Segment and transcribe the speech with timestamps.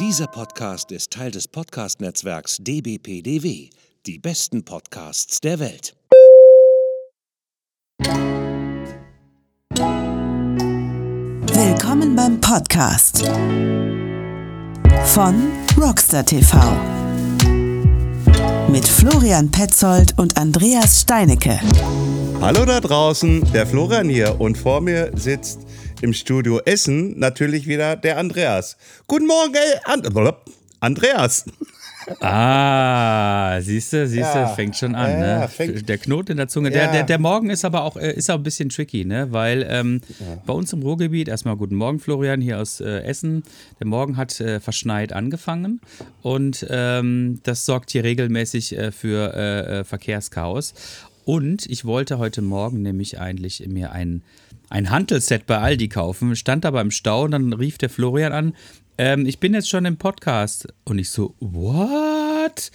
[0.00, 3.70] Dieser Podcast ist Teil des Podcast-Netzwerks dbpdw.
[4.06, 5.94] Die besten Podcasts der Welt.
[11.52, 13.24] Willkommen beim Podcast
[15.04, 16.58] von Rockstar TV
[18.68, 21.60] mit Florian Petzold und Andreas Steinecke.
[22.40, 25.60] Hallo da draußen, der Florian hier und vor mir sitzt
[26.04, 28.76] im Studio Essen natürlich wieder der Andreas.
[29.06, 30.06] Guten Morgen, And
[30.80, 31.46] Andreas.
[32.20, 34.48] Ah, siehst du, siehst du, Ja.
[34.48, 35.48] fängt schon an, Ja, ne?
[35.48, 36.68] fängt- der Knoten in der Zunge.
[36.68, 36.74] Ja.
[36.80, 39.28] Der, der, der Morgen ist aber auch, äh, ist auch ein bisschen tricky, ne?
[39.30, 40.02] Weil ähm,
[40.44, 43.42] bei uns im Ruhrgebiet, erstmal guten Morgen, Florian, hier aus äh, Essen.
[43.80, 45.80] Der Morgen hat äh, verschneit angefangen
[46.20, 50.74] und ähm, das sorgt hier regelmäßig äh, für äh, äh, Verkehrschaos.
[51.24, 54.22] Und ich wollte heute Morgen nämlich eigentlich mir ein,
[54.70, 58.56] ein Hantelset bei Aldi kaufen, stand aber im Stau und dann rief der Florian an,
[58.98, 60.68] ähm, ich bin jetzt schon im Podcast.
[60.84, 62.70] Und ich so, what?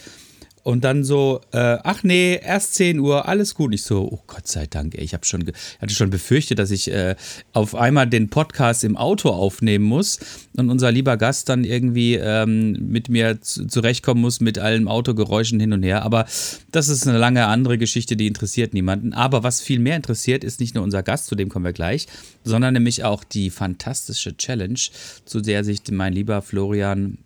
[0.63, 3.67] Und dann so, äh, ach nee, erst 10 Uhr, alles gut.
[3.67, 5.43] Und ich so, oh Gott sei Dank, ey, ich habe schon,
[5.79, 7.15] hatte schon befürchtet, dass ich äh,
[7.53, 10.19] auf einmal den Podcast im Auto aufnehmen muss
[10.57, 15.59] und unser lieber Gast dann irgendwie ähm, mit mir zu, zurechtkommen muss mit allen Autogeräuschen
[15.59, 16.03] hin und her.
[16.03, 16.25] Aber
[16.71, 19.13] das ist eine lange andere Geschichte, die interessiert niemanden.
[19.13, 22.07] Aber was viel mehr interessiert, ist nicht nur unser Gast, zu dem kommen wir gleich,
[22.43, 24.80] sondern nämlich auch die fantastische Challenge,
[25.25, 27.17] zu der sich mein lieber Florian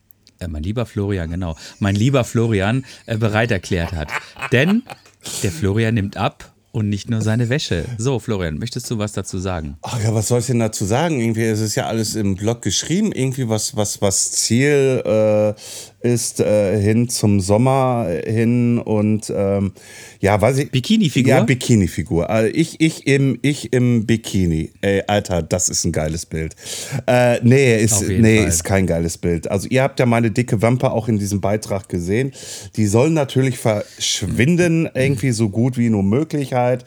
[0.43, 4.09] äh, mein lieber Florian, genau, mein lieber Florian äh, bereit erklärt hat.
[4.51, 4.83] Denn
[5.41, 7.85] der Florian nimmt ab und nicht nur seine Wäsche.
[7.97, 9.77] So, Florian, möchtest du was dazu sagen?
[9.83, 11.19] Ach ja, was soll ich denn dazu sagen?
[11.19, 15.53] Irgendwie es ist ja alles im Blog geschrieben, irgendwie was, was, was Ziel äh,
[16.03, 19.71] ist äh, hin zum Sommer hin und ähm,
[20.19, 20.71] ja, weiß ich.
[20.71, 21.29] Bikini-Figur?
[21.29, 22.29] Ja, Bikini-Figur.
[22.29, 24.71] Also ich, ich, im, ich im Bikini.
[24.81, 26.55] Ey, Alter, das ist ein geiles Bild.
[27.07, 28.47] Äh, nee, ist, nee Fall.
[28.47, 29.49] ist kein geiles Bild.
[29.49, 32.33] Also ihr habt ja meine dicke Wampe auch in diesem Beitrag gesehen.
[32.75, 36.85] Die soll natürlich verschwinden, irgendwie so gut wie nur möglich halt.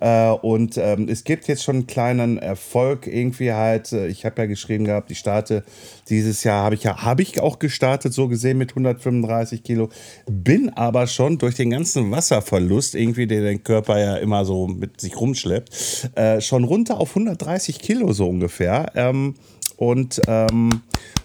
[0.00, 3.92] Äh, und ähm, es gibt jetzt schon einen kleinen Erfolg irgendwie halt.
[3.92, 5.64] Äh, Ich habe ja geschrieben gehabt, ich starte
[6.08, 9.88] dieses Jahr, habe ich ja, habe ich auch gestartet, so gesehen mit 135 Kilo.
[10.26, 15.00] Bin aber schon durch den ganzen Wasserverlust, irgendwie, der den Körper ja immer so mit
[15.00, 18.92] sich rumschleppt, äh, schon runter auf 130 Kilo so ungefähr.
[18.94, 19.34] Ähm,
[19.82, 20.82] und ähm,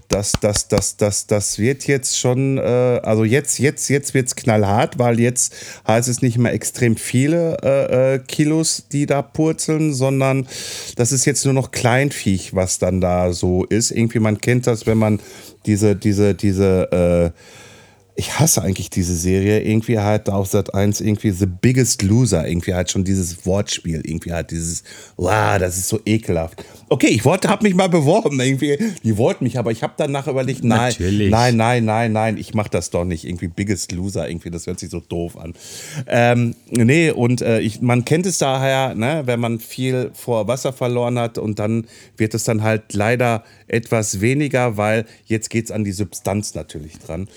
[0.08, 4.36] das, das, das, das, das wird jetzt schon, äh, also jetzt, jetzt, jetzt wird es
[4.36, 5.54] knallhart, weil jetzt
[5.88, 10.48] heißt es nicht mehr extrem viele äh, äh, Kilos, die da purzeln, sondern
[10.96, 13.92] das ist jetzt nur noch Kleinviech, was dann da so ist.
[13.92, 15.20] Irgendwie, man kennt das, wenn man
[15.68, 17.67] diese, diese, diese, äh,
[18.20, 19.62] ich hasse eigentlich diese Serie.
[19.62, 22.48] Irgendwie halt auf Sat 1 irgendwie The Biggest Loser.
[22.48, 24.02] Irgendwie halt schon dieses Wortspiel.
[24.04, 24.84] Irgendwie halt dieses,
[25.18, 26.66] wow, das ist so ekelhaft.
[26.90, 28.40] Okay, ich wollte, hab mich mal beworben.
[28.40, 31.30] Irgendwie, die wollten mich, aber ich habe danach überlegt, nein, Natürlich.
[31.30, 33.24] nein, nein, nein, nein, ich mach das doch nicht.
[33.24, 34.28] Irgendwie Biggest Loser.
[34.28, 35.54] Irgendwie, das hört sich so doof an.
[36.08, 40.74] Ähm, nee, und äh, ich, man kennt es daher, ne, wenn man viel vor Wasser
[40.74, 41.86] verloren hat und dann
[42.18, 47.28] wird es dann halt leider etwas weniger, weil jetzt geht's an die Substanz natürlich dran.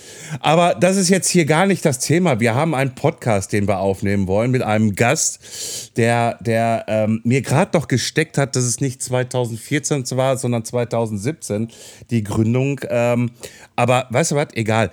[0.41, 2.41] Aber das ist jetzt hier gar nicht das Thema.
[2.41, 7.43] Wir haben einen Podcast, den wir aufnehmen wollen mit einem Gast, der, der ähm, mir
[7.43, 11.69] gerade noch gesteckt hat, dass es nicht 2014 war, sondern 2017
[12.11, 12.81] die Gründung.
[12.89, 13.31] Ähm,
[13.77, 14.49] aber weißt du was?
[14.55, 14.91] Egal.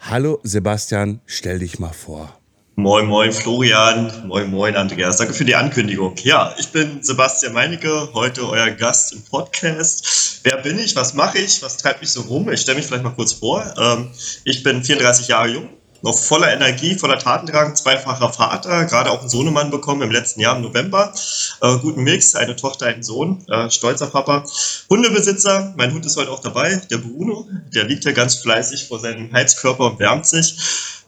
[0.00, 2.38] Hallo Sebastian, stell dich mal vor.
[2.78, 4.12] Moin, moin, Florian.
[4.26, 5.16] Moin, moin, Andreas.
[5.16, 6.14] Danke für die Ankündigung.
[6.22, 10.40] Ja, ich bin Sebastian Meinecke, heute euer Gast im Podcast.
[10.42, 10.94] Wer bin ich?
[10.94, 11.62] Was mache ich?
[11.62, 12.52] Was treibt mich so rum?
[12.52, 13.64] Ich stelle mich vielleicht mal kurz vor.
[13.78, 14.10] Ähm,
[14.44, 15.70] ich bin 34 Jahre jung,
[16.06, 20.56] noch voller Energie, voller Tatendrang, zweifacher Vater, gerade auch einen Sohnemann bekommen im letzten Jahr
[20.56, 21.12] im November.
[21.60, 24.44] Äh, guten Mix, eine Tochter, einen Sohn, äh, stolzer Papa.
[24.88, 29.00] Hundebesitzer, mein Hund ist heute auch dabei, der Bruno, der liegt hier ganz fleißig vor
[29.00, 30.56] seinem Heizkörper und wärmt sich.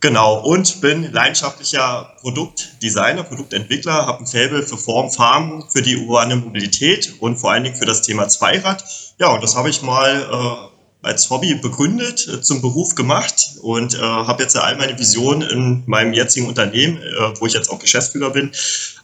[0.01, 6.37] Genau, und bin leidenschaftlicher Produktdesigner, Produktentwickler, habe ein Faible für Form, Farben, für die urbane
[6.37, 8.85] Mobilität und vor allen Dingen für das Thema Zweirad.
[9.19, 10.68] Ja, und das habe ich mal äh,
[11.03, 15.83] als Hobby begründet, äh, zum Beruf gemacht und äh, habe jetzt all meine Visionen in
[15.87, 18.51] meinem jetzigen Unternehmen, äh, wo ich jetzt auch Geschäftsführer bin,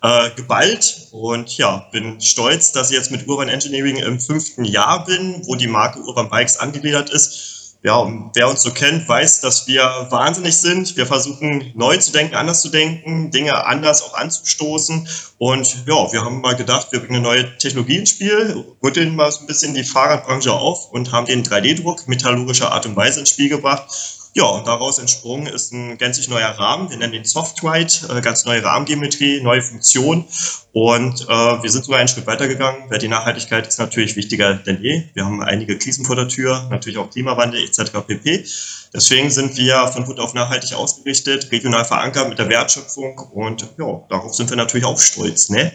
[0.02, 5.04] äh, geballt und ja, bin stolz, dass ich jetzt mit Urban Engineering im fünften Jahr
[5.04, 7.53] bin, wo die Marke Urban Bikes angegliedert ist.
[7.86, 10.96] Ja, wer uns so kennt, weiß, dass wir wahnsinnig sind.
[10.96, 15.06] Wir versuchen neu zu denken, anders zu denken, Dinge anders auch anzustoßen.
[15.36, 19.30] Und ja, wir haben mal gedacht, wir bringen eine neue Technologie ins Spiel, rütteln mal
[19.30, 23.28] so ein bisschen die Fahrradbranche auf und haben den 3D-Druck metallurgischer Art und Weise ins
[23.28, 24.23] Spiel gebracht.
[24.36, 26.90] Ja, und daraus entsprungen ist ein gänzlich neuer Rahmen.
[26.90, 30.24] Wir nennen den Softwrite, äh, ganz neue Rahmengeometrie, neue Funktion.
[30.72, 34.82] Und äh, wir sind sogar einen Schritt weitergegangen, weil die Nachhaltigkeit ist natürlich wichtiger denn
[34.82, 35.04] je.
[35.14, 37.92] Wir haben einige Krisen vor der Tür, natürlich auch Klimawandel etc.
[38.04, 38.44] pp.
[38.92, 44.02] Deswegen sind wir von Hut auf nachhaltig ausgerichtet, regional verankert mit der Wertschöpfung und ja,
[44.08, 45.72] darauf sind wir natürlich auch stolz, ne?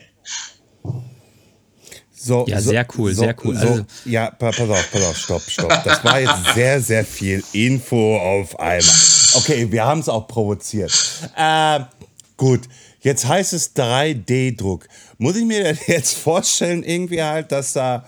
[2.21, 3.55] So, ja, so, sehr cool, so, sehr cool.
[3.55, 5.83] So, also, ja, pass auf, pass auf, stopp, stopp.
[5.85, 8.95] Das war jetzt sehr, sehr viel Info auf einmal.
[9.35, 10.91] Okay, wir haben es auch provoziert.
[11.37, 11.79] Äh,
[12.35, 12.61] gut,
[12.99, 14.85] jetzt heißt es 3D-Druck.
[15.17, 18.05] Muss ich mir jetzt vorstellen, irgendwie halt, dass da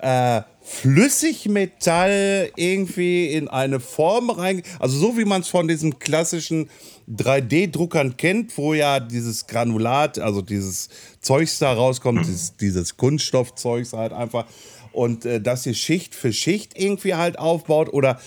[0.00, 6.70] äh, Flüssigmetall irgendwie in eine Form rein, also so wie man es von diesen klassischen
[7.16, 10.88] 3D-Druckern kennt, wo ja dieses Granulat, also dieses
[11.20, 14.46] Zeugs da rauskommt, dieses, dieses Kunststoffzeugs halt einfach
[14.92, 18.18] und äh, dass ihr Schicht für Schicht irgendwie halt aufbaut oder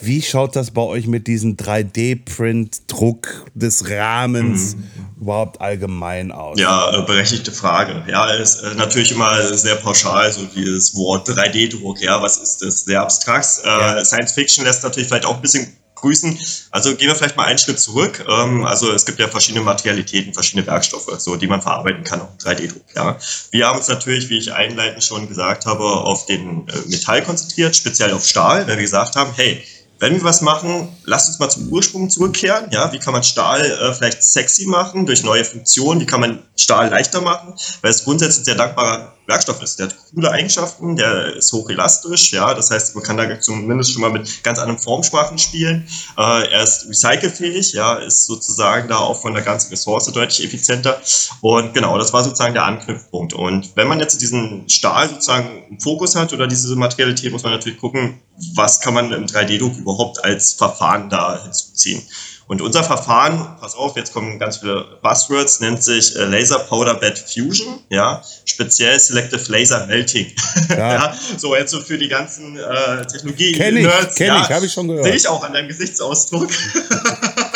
[0.00, 5.22] wie schaut das bei euch mit diesem 3D-Print-Druck des Rahmens mhm.
[5.22, 6.60] überhaupt allgemein aus?
[6.60, 8.04] Ja, äh, berechtigte Frage.
[8.06, 12.00] Ja, ist äh, natürlich immer sehr pauschal, so dieses Wort 3D-Druck.
[12.02, 12.84] Ja, was ist das?
[12.84, 13.60] Sehr abstrakt.
[13.64, 14.04] Äh, ja.
[14.04, 15.66] Science Fiction lässt natürlich vielleicht auch ein bisschen
[15.96, 16.38] grüßen.
[16.70, 18.24] Also gehen wir vielleicht mal einen Schritt zurück.
[18.28, 22.28] Ähm, also es gibt ja verschiedene Materialitäten, verschiedene Werkstoffe, so die man verarbeiten kann auf
[22.40, 22.84] 3D-Druck.
[22.94, 23.18] Ja.
[23.50, 27.74] Wir haben uns natürlich, wie ich einleitend schon gesagt habe, auf den äh, Metall konzentriert,
[27.74, 29.62] speziell auf Stahl, weil wir gesagt haben, hey,
[29.98, 32.70] wenn wir was machen, lasst uns mal zum Ursprung zurückkehren.
[32.70, 36.00] Ja, wie kann man Stahl äh, vielleicht sexy machen durch neue Funktionen?
[36.00, 37.54] Wie kann man Stahl leichter machen?
[37.80, 39.78] Weil es grundsätzlich ein sehr dankbarer Werkstoff ist.
[39.78, 44.02] Der hat coole Eigenschaften, der ist hochelastisch, ja, das heißt, man kann da zumindest schon
[44.02, 45.86] mal mit ganz anderen Formsprachen spielen.
[46.16, 51.00] Äh, er ist recycelfähig, ja, ist sozusagen da auch von der ganzen Ressource deutlich effizienter.
[51.40, 53.32] Und genau, das war sozusagen der Anknüpfpunkt.
[53.34, 57.52] Und wenn man jetzt diesen Stahl sozusagen im Fokus hat oder diese Materialität, muss man
[57.52, 58.20] natürlich gucken,
[58.54, 62.02] was kann man im 3D-Druck überhaupt als Verfahren da hinzuziehen.
[62.48, 66.94] Und unser Verfahren, pass auf, jetzt kommen ganz viele Buzzwords, nennt sich äh, Laser Powder
[66.94, 70.32] Bed Fusion, ja, speziell Selective Laser Melting.
[70.68, 70.94] Ja.
[70.94, 74.16] ja so jetzt so für die ganzen äh, Technologie-Nerds.
[74.16, 75.04] Kenn ich, ja, ich, habe ich schon gehört.
[75.04, 76.50] Sehe ich auch an deinem Gesichtsausdruck.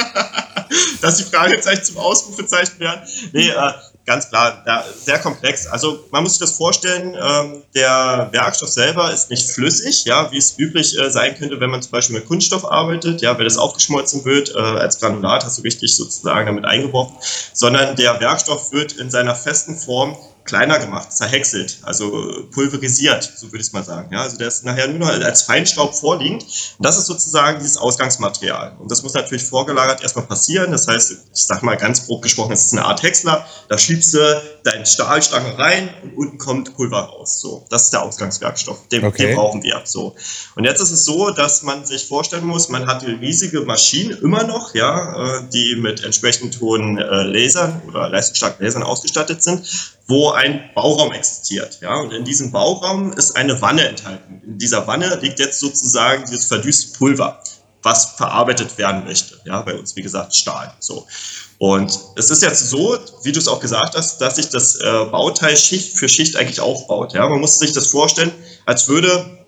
[1.01, 3.01] dass die Fragezeichen zum Ausrufezeichen werden.
[3.33, 3.73] Nee, äh,
[4.11, 5.69] ganz klar, ja, sehr komplex.
[5.69, 10.39] Also man muss sich das vorstellen, ähm, der Werkstoff selber ist nicht flüssig, ja, wie
[10.39, 13.57] es üblich äh, sein könnte, wenn man zum Beispiel mit Kunststoff arbeitet, ja, wenn das
[13.57, 17.15] aufgeschmolzen wird, äh, als Granulat hast du richtig sozusagen damit eingebrochen,
[17.53, 23.59] sondern der Werkstoff wird in seiner festen Form kleiner gemacht, zerhäckselt, also pulverisiert, so würde
[23.59, 24.13] ich es mal sagen.
[24.13, 26.43] Ja, also der ist nachher nur noch als Feinstaub vorliegend.
[26.43, 28.77] Und das ist sozusagen dieses Ausgangsmaterial.
[28.79, 30.73] Und das muss natürlich vorgelagert erstmal passieren.
[30.73, 33.47] Das heißt, ich sag mal ganz grob gesprochen, es ist eine Art Häcksler.
[33.69, 37.41] Da schiebst du deine Stahlstange rein und unten kommt Pulver raus.
[37.41, 38.89] So, das ist der Ausgangswerkstoff.
[38.89, 39.29] Den, okay.
[39.29, 39.83] den brauchen wir.
[39.85, 40.17] So.
[40.57, 44.15] Und jetzt ist es so, dass man sich vorstellen muss, man hat die riesige Maschine
[44.15, 49.65] immer noch, ja, äh, die mit entsprechend hohen äh, Lasern oder leistungsstarken Lasern ausgestattet sind
[50.11, 51.79] wo ein Bauraum existiert.
[51.81, 52.01] Ja?
[52.01, 54.43] Und in diesem Bauraum ist eine Wanne enthalten.
[54.45, 57.43] In dieser Wanne liegt jetzt sozusagen dieses verdüste Pulver,
[57.83, 59.41] was verarbeitet werden möchte.
[59.45, 60.75] Ja, bei uns, wie gesagt, Stahl.
[60.81, 61.07] So.
[61.59, 65.05] Und es ist jetzt so, wie du es auch gesagt hast, dass sich das äh,
[65.11, 67.15] Bauteil Schicht für Schicht eigentlich aufbaut.
[67.15, 67.29] Ja?
[67.29, 68.33] Man muss sich das vorstellen,
[68.67, 69.40] als würde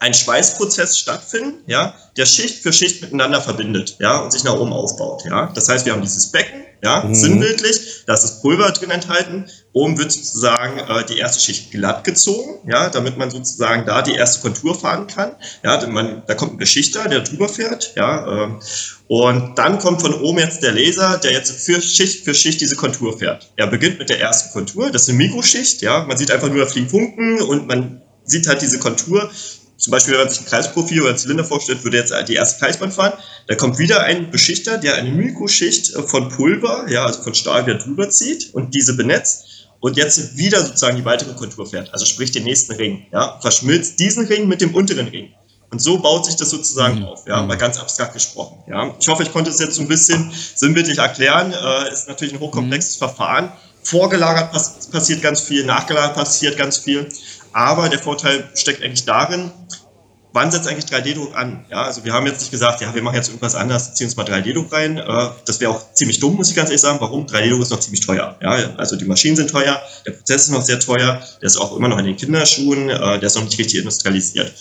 [0.00, 4.72] ein Schweißprozess stattfinden, ja, der Schicht für Schicht miteinander verbindet, ja, und sich nach oben
[4.72, 5.52] aufbaut, ja.
[5.54, 7.14] Das heißt, wir haben dieses Becken, ja, mhm.
[7.14, 9.44] sinnbildlich, da ist das Pulver drin enthalten.
[9.74, 14.14] Oben wird sozusagen äh, die erste Schicht glatt gezogen, ja, damit man sozusagen da die
[14.14, 15.32] erste Kontur fahren kann.
[15.62, 18.48] Ja, man, da kommt ein Beschichter, der drüber fährt, ja, äh,
[19.08, 22.76] und dann kommt von oben jetzt der Laser, der jetzt für Schicht für Schicht diese
[22.76, 23.50] Kontur fährt.
[23.56, 26.64] Er beginnt mit der ersten Kontur, das ist eine Mikroschicht, ja, man sieht einfach nur,
[26.64, 29.30] da fliegen Funken und man sieht halt diese Kontur
[29.80, 32.60] zum Beispiel, wenn man sich ein Kreisprofil oder ein Zylinder vorstellt, würde jetzt die erste
[32.60, 33.14] Kreisbahn fahren.
[33.46, 37.78] Da kommt wieder ein Beschichter, der eine Mikroschicht von Pulver, ja, also von Stahl wieder
[37.78, 42.30] drüber zieht und diese benetzt und jetzt wieder sozusagen die weitere Kontur fährt, also sprich
[42.30, 45.30] den nächsten Ring, ja, verschmilzt diesen Ring mit dem unteren Ring.
[45.70, 47.04] Und so baut sich das sozusagen mhm.
[47.04, 48.58] auf, ja, mal ganz abstrakt gesprochen.
[48.68, 48.94] Ja.
[49.00, 51.52] Ich hoffe, ich konnte es jetzt so ein bisschen sinnbildlich erklären.
[51.52, 52.98] Äh, ist natürlich ein hochkomplexes mhm.
[52.98, 53.52] Verfahren.
[53.82, 57.08] Vorgelagert pass passiert ganz viel, nachgelagert passiert ganz viel.
[57.52, 59.50] Aber der Vorteil steckt eigentlich darin,
[60.32, 61.64] wann setzt eigentlich 3D-Druck an?
[61.70, 64.16] Ja, also wir haben jetzt nicht gesagt, ja, wir machen jetzt irgendwas anderes, ziehen uns
[64.16, 64.98] mal 3D-Druck rein.
[64.98, 67.00] Äh, das wäre auch ziemlich dumm, muss ich ganz ehrlich sagen.
[67.00, 67.26] Warum?
[67.26, 68.36] 3D-Druck ist noch ziemlich teuer.
[68.40, 71.76] Ja, also die Maschinen sind teuer, der Prozess ist noch sehr teuer, der ist auch
[71.76, 74.52] immer noch in den Kinderschuhen, äh, der ist noch nicht richtig industrialisiert.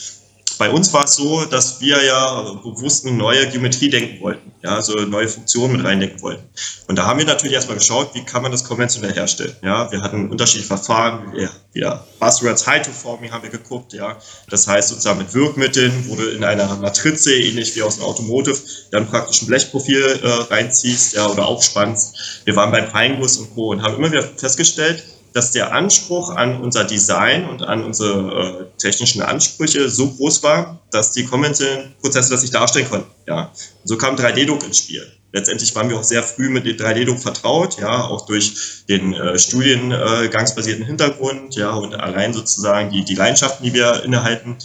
[0.59, 4.75] Bei uns war es so, dass wir ja bewusst eine neue Geometrie denken wollten, ja,
[4.75, 6.43] also neue Funktionen mit reindenken wollten.
[6.87, 9.55] Und da haben wir natürlich erstmal geschaut, wie kann man das konventionell herstellen.
[9.63, 14.17] Ja, wir hatten unterschiedliche Verfahren, ja, wieder Buzzwords High-to-Forming haben wir geguckt, ja.
[14.49, 18.59] Das heißt sozusagen mit Wirkmitteln, wo du in einer Matrize, ähnlich wie aus dem Automotive,
[18.91, 22.41] dann praktisch ein Blechprofil äh, reinziehst, ja, oder aufspannst.
[22.43, 23.69] Wir waren beim Feinguss und Co.
[23.69, 28.79] und haben immer wieder festgestellt, dass der Anspruch an unser Design und an unsere äh,
[28.79, 33.11] technischen Ansprüche so groß war, dass die konventionellen Prozesse das nicht darstellen konnten.
[33.27, 33.51] Ja.
[33.83, 35.11] So kam 3D-Druck ins Spiel.
[35.31, 39.37] Letztendlich waren wir auch sehr früh mit dem 3D-Druck vertraut, ja, auch durch den äh,
[39.37, 44.57] studiengangsbasierten Hintergrund, ja, und allein sozusagen die, die Leidenschaften, die wir innehalten.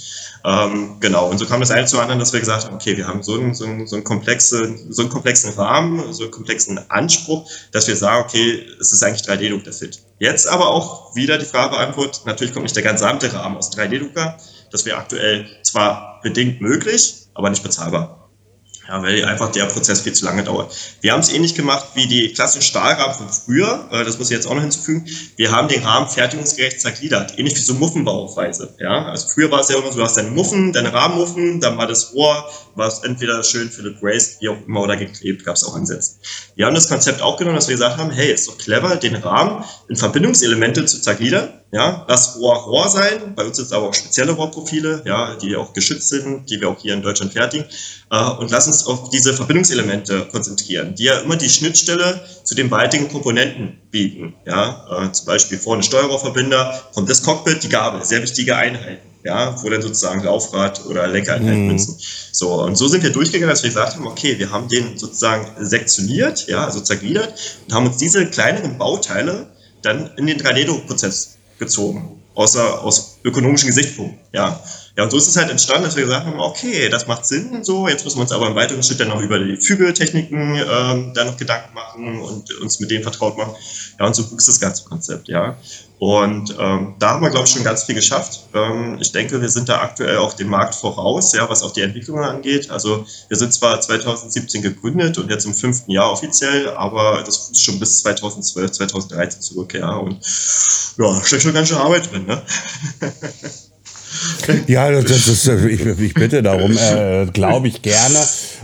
[0.43, 3.07] Ähm, genau, und so kam das eine zu anderen, dass wir gesagt haben, okay, wir
[3.07, 6.79] haben so einen, so einen, so einen, komplexen, so einen komplexen Rahmen, so einen komplexen
[6.91, 10.01] Anspruch, dass wir sagen, okay, es ist eigentlich 3D-Druck der Fit.
[10.19, 14.39] Jetzt aber auch wieder die Frage beantwortet, natürlich kommt nicht der gesamte Rahmen aus 3D-Drucker,
[14.71, 18.24] das wäre aktuell zwar bedingt möglich, aber nicht bezahlbar.
[18.87, 20.75] Ja, weil einfach der Prozess viel zu lange dauert.
[21.01, 23.89] Wir haben es ähnlich gemacht wie die klassischen Stahlrahmen von früher.
[23.91, 25.07] Äh, das muss ich jetzt auch noch hinzufügen.
[25.37, 27.39] Wir haben den Rahmen fertigungsgerecht zergliedert.
[27.39, 28.75] Ähnlich wie so Muffenbauweise.
[28.79, 31.79] Ja, also früher war es ja immer so, du hast deine Muffen, deine Rahmenmuffen, dann
[31.79, 35.57] war das Rohr, war es entweder schön Philip Grace, wie auch immer, oder geklebt, gab
[35.57, 36.17] es auch Ansätze.
[36.55, 39.17] Wir haben das Konzept auch genommen, dass wir gesagt haben, hey, ist doch clever, den
[39.17, 43.35] Rahmen in Verbindungselemente zu zergliedern ja, lass Rohr Rohr sein.
[43.35, 46.69] Bei uns sind es aber auch spezielle Rohrprofile, ja, die auch geschützt sind, die wir
[46.69, 47.67] auch hier in Deutschland fertigen.
[48.13, 52.71] Äh, und lass uns auf diese Verbindungselemente konzentrieren, die ja immer die Schnittstelle zu den
[52.71, 54.35] weitigen Komponenten bieten.
[54.47, 59.09] Ja, äh, zum Beispiel vorne Steuerrohrverbinder, kommt das Cockpit, die Gabel, sehr wichtige Einheiten.
[59.25, 61.73] Ja, wo dann sozusagen Laufrad oder Lenkereinheiten mhm.
[61.73, 61.97] müssen.
[62.31, 65.47] So, und so sind wir durchgegangen, dass wir gesagt haben, okay, wir haben den sozusagen
[65.65, 67.33] sektioniert, ja, also zergliedert
[67.67, 69.47] und haben uns diese kleineren Bauteile
[69.81, 74.19] dann in den 3D-Druckprozess gezogen, außer aus ökonomischen Gesichtspunkten.
[74.33, 74.63] Ja.
[74.97, 77.65] Ja, und so ist es halt entstanden, dass wir gesagt haben, okay, das macht Sinn,
[77.65, 81.13] so, jetzt müssen wir uns aber im weiteren Schritt dann noch über die Fügeltechniken ähm,
[81.15, 83.57] dann noch Gedanken machen und uns mit denen vertraut machen.
[83.99, 85.57] Ja, und so wuchs das ganze Konzept, ja.
[85.99, 88.45] Und ähm, da haben wir, glaube ich, schon ganz viel geschafft.
[88.55, 91.81] Ähm, ich denke, wir sind da aktuell auch dem Markt voraus, ja, was auch die
[91.81, 92.71] Entwicklung angeht.
[92.71, 97.63] Also wir sind zwar 2017 gegründet und jetzt im fünften Jahr offiziell, aber das ist
[97.63, 99.97] schon bis 2012, 2013 zurück, ja.
[99.97, 100.25] Und
[100.99, 102.43] ja, steckt schon ganz schön Arbeit drin, ne?
[104.67, 108.19] Ja, das ist, ich, ich bitte darum, äh, glaube ich gerne,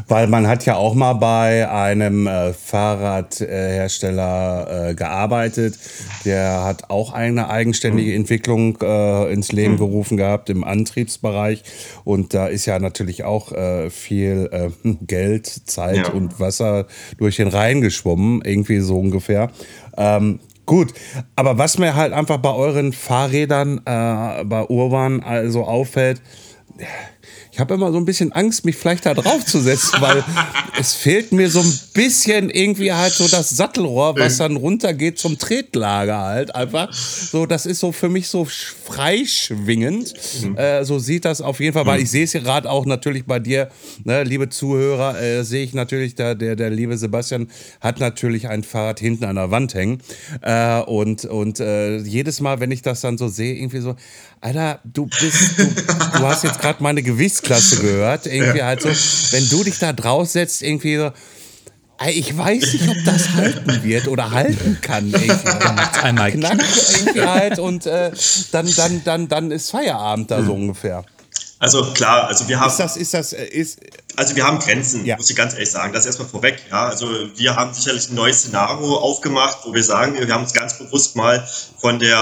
[0.09, 5.79] weil man hat ja auch mal bei einem äh, Fahrradhersteller äh, gearbeitet,
[6.25, 11.63] der hat auch eine eigenständige Entwicklung äh, ins Leben gerufen gehabt im Antriebsbereich
[12.05, 14.71] und da ist ja natürlich auch äh, viel äh,
[15.07, 16.09] Geld, Zeit ja.
[16.09, 16.87] und Wasser
[17.19, 19.51] durch den Rhein geschwommen, irgendwie so ungefähr.
[19.97, 20.95] Ähm, Gut,
[21.35, 26.23] aber was mir halt einfach bei euren Fahrrädern, äh, bei Urban also auffällt,
[27.53, 30.23] ich habe immer so ein bisschen Angst, mich vielleicht da drauf zu setzen, weil
[30.81, 35.39] es fehlt mir so ein bisschen irgendwie halt so das Sattelrohr, was dann runtergeht zum
[35.39, 36.93] Tretlager halt einfach.
[36.93, 40.15] So, das ist so für mich so freischwingend.
[40.43, 40.57] Mhm.
[40.57, 42.05] Äh, so sieht das auf jeden Fall, weil mhm.
[42.05, 43.69] ich sehe es gerade auch natürlich bei dir,
[44.05, 47.49] ne, liebe Zuhörer, äh, sehe ich natürlich, da, der, der liebe Sebastian
[47.81, 50.01] hat natürlich ein Fahrrad hinten an der Wand hängen.
[50.43, 53.97] Äh, und und äh, jedes Mal, wenn ich das dann so sehe, irgendwie so,
[54.43, 58.27] Alter, du bist, du, du hast jetzt gerade meine Gewichtsklasse gehört.
[58.27, 58.67] Irgendwie ja.
[58.67, 58.89] halt so,
[59.33, 61.11] wenn du dich da draus setzt, irgendwie so,
[62.09, 65.15] ich weiß nicht, ob das halten wird oder halten kann.
[66.03, 66.59] Einmal knack
[66.97, 68.11] irgendwie halt und äh,
[68.53, 71.05] dann, dann, dann, dann ist Feierabend da so ungefähr.
[71.61, 72.71] Also klar, also wir haben.
[72.71, 73.81] Ist das, ist das, äh, ist.
[74.17, 75.17] Also wir haben Grenzen, ja.
[75.17, 75.93] muss ich ganz ehrlich sagen.
[75.93, 76.59] Das erstmal vorweg.
[76.71, 80.55] Ja, also wir haben sicherlich ein neues Szenario aufgemacht, wo wir sagen, wir haben uns
[80.55, 81.47] ganz bewusst mal
[81.79, 82.17] von der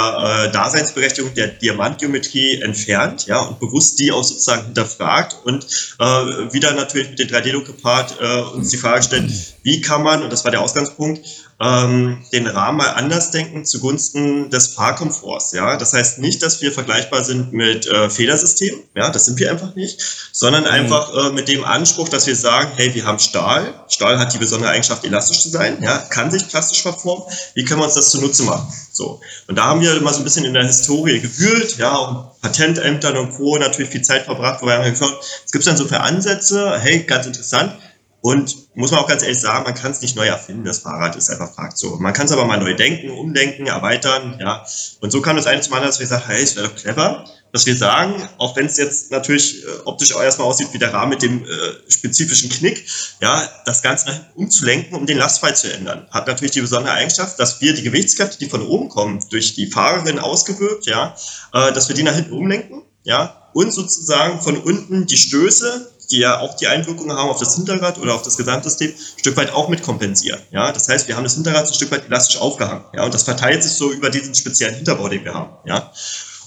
[0.49, 5.64] äh, Daseinsberechtigung der Diamantgeometrie entfernt, ja, und bewusst die auch sozusagen hinterfragt und
[6.00, 6.04] äh,
[6.52, 9.30] wieder natürlich mit dem 3D-Druck gepaart äh, uns die Frage stellt,
[9.62, 14.48] wie kann man, und das war der Ausgangspunkt, ähm, den Rahmen mal anders denken zugunsten
[14.50, 15.52] des Fahrkomforts.
[15.52, 18.82] Ja, das heißt nicht, dass wir vergleichbar sind mit äh, Federsystemen.
[18.94, 20.00] Ja, das sind wir einfach nicht,
[20.32, 20.70] sondern mhm.
[20.70, 23.74] einfach äh, mit dem Anspruch, dass wir sagen, hey, wir haben Stahl.
[23.88, 25.78] Stahl hat die besondere Eigenschaft, elastisch zu sein.
[25.82, 27.24] Ja, kann sich plastisch verformen.
[27.54, 28.72] Wie können wir uns das zunutze machen?
[28.92, 29.20] So.
[29.48, 33.16] Und da haben wir mal so ein bisschen in der Historie gewühlt, ja, auch Patentämtern
[33.16, 33.58] und Co.
[33.58, 37.02] natürlich viel Zeit verbracht, wo wir haben geschaut, es gibt dann so für Ansätze, hey,
[37.02, 37.72] ganz interessant,
[38.20, 40.64] und muss man auch ganz ehrlich sagen, man kann es nicht neu erfinden.
[40.64, 41.96] Das Fahrrad ist einfach Fakt so.
[41.96, 44.66] Man kann es aber mal neu denken, umdenken, erweitern, ja.
[45.00, 47.25] Und so kam das eine zum anderen, dass wir sagen, hey, es wäre doch clever,
[47.52, 50.92] dass wir sagen, auch wenn es jetzt natürlich äh, optisch auch erstmal aussieht wie der
[50.92, 51.48] Rahmen mit dem äh,
[51.88, 52.84] spezifischen Knick,
[53.22, 56.08] ja, das Ganze umzulenken, um den Lastfall zu ändern.
[56.10, 59.70] Hat natürlich die besondere Eigenschaft, dass wir die Gewichtskräfte, die von oben kommen, durch die
[59.70, 61.14] Fahrerin ausgewirkt, ja,
[61.52, 66.18] äh, dass wir die nach hinten umlenken ja, und sozusagen von unten die Stöße, die
[66.18, 69.52] ja auch die Einwirkungen haben auf das Hinterrad oder auf das Gesamtsystem, ein Stück weit
[69.52, 70.40] auch mit kompensieren.
[70.50, 72.84] Ja, das heißt, wir haben das Hinterrad ein Stück weit elastisch aufgehangen.
[72.94, 75.56] Ja, und das verteilt sich so über diesen speziellen Hinterbau, den wir haben.
[75.66, 75.92] Ja,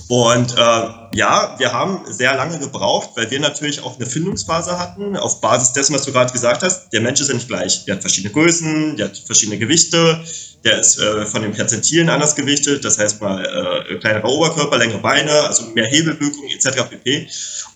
[0.08, 5.18] und äh, ja, wir haben sehr lange gebraucht, weil wir natürlich auch eine Findungsphase hatten,
[5.18, 6.90] auf Basis dessen, was du gerade gesagt hast.
[6.94, 7.86] Der Mensch ist ja nicht gleich.
[7.86, 10.24] Der hat verschiedene Größen, der hat verschiedene Gewichte,
[10.64, 13.44] der ist äh, von den Perzentilen anders gewichtet, das heißt mal
[13.90, 16.84] äh, kleinerer Oberkörper, längere Beine, also mehr Hebelwirkung etc.
[16.90, 17.28] pp.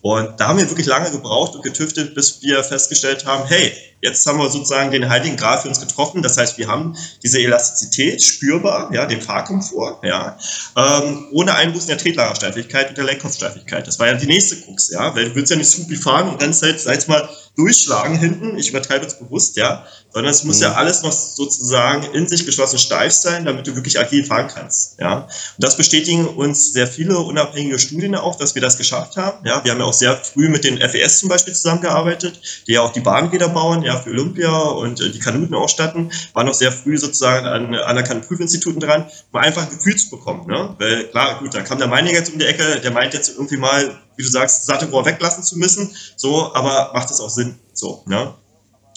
[0.01, 4.25] Und da haben wir wirklich lange gebraucht und getüftet, bis wir festgestellt haben, hey, jetzt
[4.27, 6.22] haben wir sozusagen den heiligen Gral für uns getroffen.
[6.22, 10.38] Das heißt, wir haben diese Elastizität spürbar, ja, den Fahrkomfort, ja,
[10.77, 13.88] ähm, ohne Einbußen der Tretlagersteifigkeit und der Lenkkopfsteifigkeit.
[13.88, 16.41] Das war ja die nächste Krux, ja, weil du willst ja nicht super fahren und
[16.41, 18.58] dann halt, sag mal, durchschlagen hinten.
[18.58, 20.64] Ich übertreibe jetzt bewusst, ja, sondern es muss mhm.
[20.64, 25.00] ja alles noch sozusagen in sich geschlossen steif sein, damit du wirklich agil fahren kannst,
[25.00, 25.20] ja.
[25.24, 29.64] Und das bestätigen uns sehr viele unabhängige Studien auch, dass wir das geschafft haben, ja.
[29.64, 32.92] Wir haben ja auch sehr früh mit den FES zum Beispiel zusammengearbeitet, die ja auch
[32.92, 36.98] die Bahnräder bauen, ja, für Olympia und äh, die Kanuten ausstatten, waren noch sehr früh
[36.98, 40.76] sozusagen an anerkannten Prüfinstituten dran, um einfach ein Gefühl zu bekommen, ne.
[40.78, 43.58] Weil klar, gut, da kam der Meininger jetzt um die Ecke, der meint jetzt irgendwie
[43.58, 48.04] mal, wie du sagst, Sattelrohr weglassen zu müssen, so, aber macht es auch Sinn, so,
[48.06, 48.34] ne?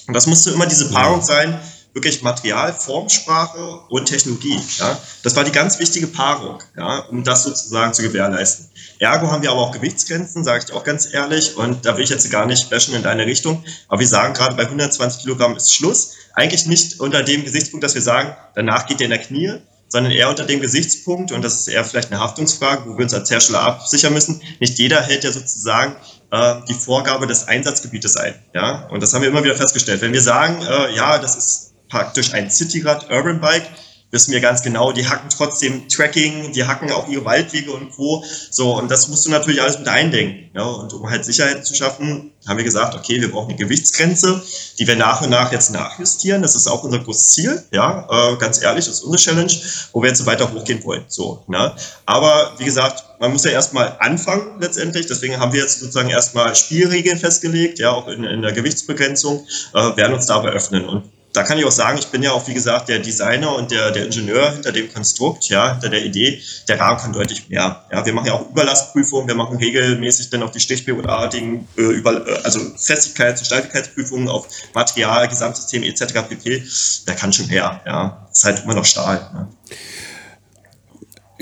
[0.06, 1.60] Und das musste immer diese Paarung sein,
[1.92, 4.60] wirklich Material, Formsprache und Technologie.
[4.78, 4.98] Ja?
[5.22, 8.68] Das war die ganz wichtige Paarung, ja, um das sozusagen zu gewährleisten.
[9.00, 12.10] Ergo haben wir aber auch Gewichtsgrenzen, sage ich auch ganz ehrlich, und da will ich
[12.10, 15.74] jetzt gar nicht bashen in deine Richtung, aber wir sagen gerade bei 120 Kilogramm ist
[15.74, 16.12] Schluss.
[16.34, 19.54] Eigentlich nicht unter dem Gesichtspunkt, dass wir sagen, danach geht der in der Knie,
[19.88, 23.14] sondern eher unter dem Gesichtspunkt, und das ist eher vielleicht eine Haftungsfrage, wo wir uns
[23.14, 24.40] als Hersteller absichern müssen.
[24.60, 25.96] Nicht jeder hält ja sozusagen
[26.30, 28.34] äh, die Vorgabe des Einsatzgebietes ein.
[28.54, 28.86] Ja?
[28.88, 30.02] Und das haben wir immer wieder festgestellt.
[30.02, 33.66] Wenn wir sagen, äh, ja, das ist praktisch ein Cityrad Urban Bike,
[34.10, 38.24] wissen wir ganz genau, die hacken trotzdem Tracking, die hacken auch ihre Waldwege und Co.
[38.50, 40.50] So, und das musst du natürlich alles mit eindenken.
[40.54, 40.64] Ja?
[40.64, 44.42] Und um halt Sicherheit zu schaffen, haben wir gesagt, okay, wir brauchen eine Gewichtsgrenze,
[44.78, 46.40] die wir nach und nach jetzt nachjustieren.
[46.40, 49.52] Das ist auch unser großes Ziel, ja, äh, ganz ehrlich, das ist unsere Challenge,
[49.92, 51.04] wo wir jetzt weiter hochgehen wollen.
[51.08, 51.74] So, ne?
[52.06, 55.06] Aber wie gesagt, man muss ja erstmal anfangen letztendlich.
[55.06, 59.96] Deswegen haben wir jetzt sozusagen erstmal Spielregeln festgelegt, ja, auch in, in der Gewichtsbegrenzung, äh,
[59.96, 60.88] werden uns dabei öffnen.
[60.88, 63.70] Und da kann ich auch sagen, ich bin ja auch, wie gesagt, der Designer und
[63.70, 66.40] der, der Ingenieur hinter dem Konstrukt, ja, hinter der Idee.
[66.68, 67.84] Der Rahmen kann deutlich mehr.
[67.92, 72.26] Ja, wir machen ja auch Überlastprüfungen, wir machen regelmäßig dann auch die stichprobenartigen, äh, über,
[72.26, 76.14] äh, also Festigkeits- und Steifigkeitsprüfungen auf Material, Gesamtsystem etc.
[76.28, 76.62] pp.
[77.06, 78.28] Der kann schon mehr, ja.
[78.32, 79.20] ist halt immer noch Stahl.
[79.34, 79.48] Ja.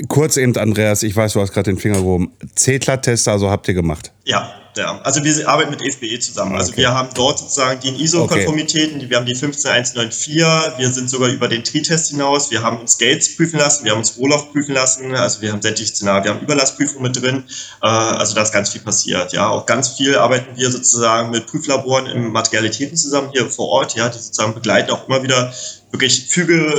[0.09, 2.31] Kurz eben, Andreas, ich weiß, du hast gerade den Finger gehoben.
[2.55, 4.11] C-Tester, also habt ihr gemacht?
[4.25, 4.99] Ja, ja.
[5.01, 6.55] Also wir arbeiten mit FBE zusammen.
[6.55, 6.81] Also okay.
[6.81, 9.09] wir haben dort sozusagen die ISO-Konformitäten, okay.
[9.09, 13.35] wir haben die 15194, wir sind sogar über den Tri-Test hinaus, wir haben uns Gates
[13.35, 16.41] prüfen lassen, wir haben uns Rohloff prüfen lassen, also wir haben sämtliche Szenarien, wir haben
[16.41, 17.43] Überlastprüfung mit drin,
[17.81, 19.33] äh, also da ist ganz viel passiert.
[19.33, 23.95] Ja, auch ganz viel arbeiten wir sozusagen mit Prüflaboren im Materialitäten zusammen hier vor Ort,
[23.95, 25.51] ja, die sozusagen begleiten auch immer wieder
[25.91, 26.73] wirklich Füge,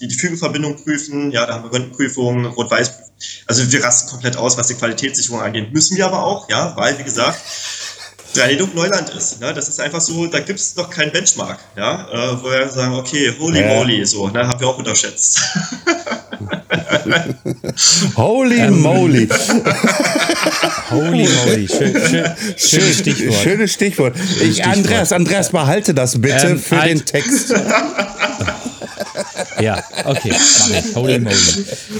[0.00, 1.30] die die Fügeverbindung prüfen.
[1.30, 2.92] Ja, da haben wir Röntgenprüfungen, Rot-Weiß.
[3.46, 5.72] Also wir rasten komplett aus, was die Qualitätssicherung angeht.
[5.72, 7.40] Müssen wir aber auch, ja, weil, wie gesagt,
[8.34, 9.40] 3D-Druck Neuland ist.
[9.40, 9.52] Ne?
[9.54, 12.94] Das ist einfach so, da gibt es noch keinen Benchmark, ja, äh, wo wir sagen,
[12.94, 13.74] okay, holy ja.
[13.74, 15.40] moly, so, ne, haben wir auch unterschätzt.
[18.16, 19.28] holy ähm, moly.
[20.90, 22.24] holy moly, schön, schön,
[22.56, 23.42] schönes Stichwort.
[23.42, 24.16] Schönes Stichwort.
[24.16, 24.76] Ich, Stichwort.
[24.76, 26.90] Andreas, Andreas, behalte das bitte ähm, für halt.
[26.90, 27.54] den Text.
[29.60, 30.32] Ja, okay,
[30.94, 31.36] Holy moly.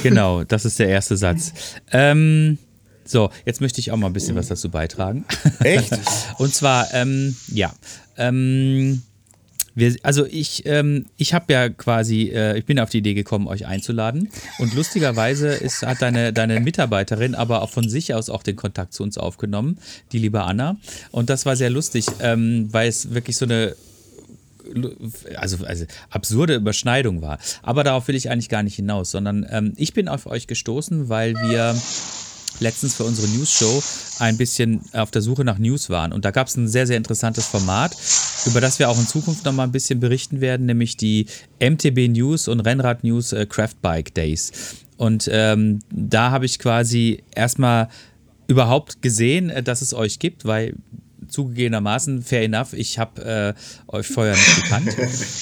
[0.03, 1.53] Genau, das ist der erste Satz.
[1.93, 2.59] Ähm,
[3.05, 5.25] so, jetzt möchte ich auch mal ein bisschen was dazu beitragen.
[5.61, 5.91] Echt?
[6.39, 7.73] Und zwar, ähm, ja,
[8.17, 9.03] ähm,
[9.79, 13.47] wir, also ich, ähm, ich habe ja quasi, äh, ich bin auf die Idee gekommen,
[13.47, 14.29] euch einzuladen.
[14.59, 18.93] Und lustigerweise ist, hat deine, deine Mitarbeiterin aber auch von sich aus auch den Kontakt
[18.93, 19.79] zu uns aufgenommen,
[20.13, 20.77] die liebe Anna.
[21.13, 23.77] Und das war sehr lustig, ähm, weil es wirklich so eine
[25.37, 27.39] also, also absurde Überschneidung war.
[27.63, 31.09] Aber darauf will ich eigentlich gar nicht hinaus, sondern ähm, ich bin auf euch gestoßen,
[31.09, 31.75] weil wir
[32.61, 33.83] letztens für unsere News-Show
[34.19, 36.13] ein bisschen auf der Suche nach News waren.
[36.13, 37.97] Und da gab es ein sehr, sehr interessantes Format,
[38.47, 41.27] über das wir auch in Zukunft nochmal ein bisschen berichten werden, nämlich die
[41.61, 44.53] MTB News und Rennrad News äh, Craft Bike Days.
[44.97, 47.89] Und ähm, da habe ich quasi erstmal
[48.49, 50.75] überhaupt gesehen, äh, dass es euch gibt, weil
[51.29, 53.55] zugegebenermaßen, fair enough, ich habe
[53.89, 54.97] äh, euch vorher nicht gekannt.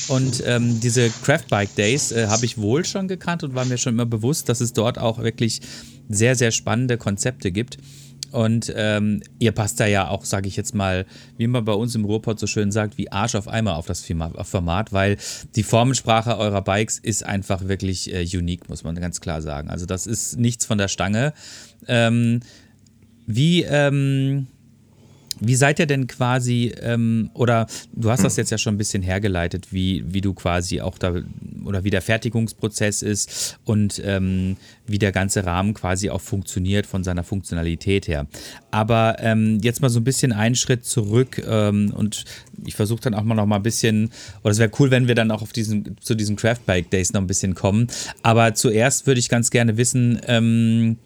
[0.09, 3.79] Und ähm, diese Craft Bike Days äh, habe ich wohl schon gekannt und war mir
[3.79, 5.61] schon immer bewusst, dass es dort auch wirklich
[6.09, 7.79] sehr, sehr spannende Konzepte gibt.
[8.33, 11.07] Und ähm, ihr passt da ja auch, sage ich jetzt mal,
[11.39, 14.05] wie man bei uns im Ruhrpott so schön sagt, wie Arsch auf einmal auf das
[14.43, 15.17] Format, weil
[15.55, 19.71] die Formensprache eurer Bikes ist einfach wirklich äh, unique, muss man ganz klar sagen.
[19.71, 21.33] Also das ist nichts von der Stange.
[21.87, 22.41] Ähm,
[23.27, 24.49] Wie, ähm,
[25.41, 29.03] wie seid ihr denn quasi, ähm, oder du hast das jetzt ja schon ein bisschen
[29.03, 31.15] hergeleitet, wie, wie du quasi auch da,
[31.65, 37.05] oder wie der Fertigungsprozess ist und ähm, wie der ganze Rahmen quasi auch funktioniert von
[37.05, 38.27] seiner Funktionalität her.
[38.71, 42.25] Aber ähm, jetzt mal so ein bisschen einen Schritt zurück ähm, und
[42.65, 44.11] ich versuche dann auch mal noch mal ein bisschen,
[44.43, 47.13] oder es wäre cool, wenn wir dann auch auf diesen, zu diesen Craft Bike Days
[47.13, 47.89] noch ein bisschen kommen.
[48.23, 50.99] Aber zuerst würde ich ganz gerne wissen, ähm,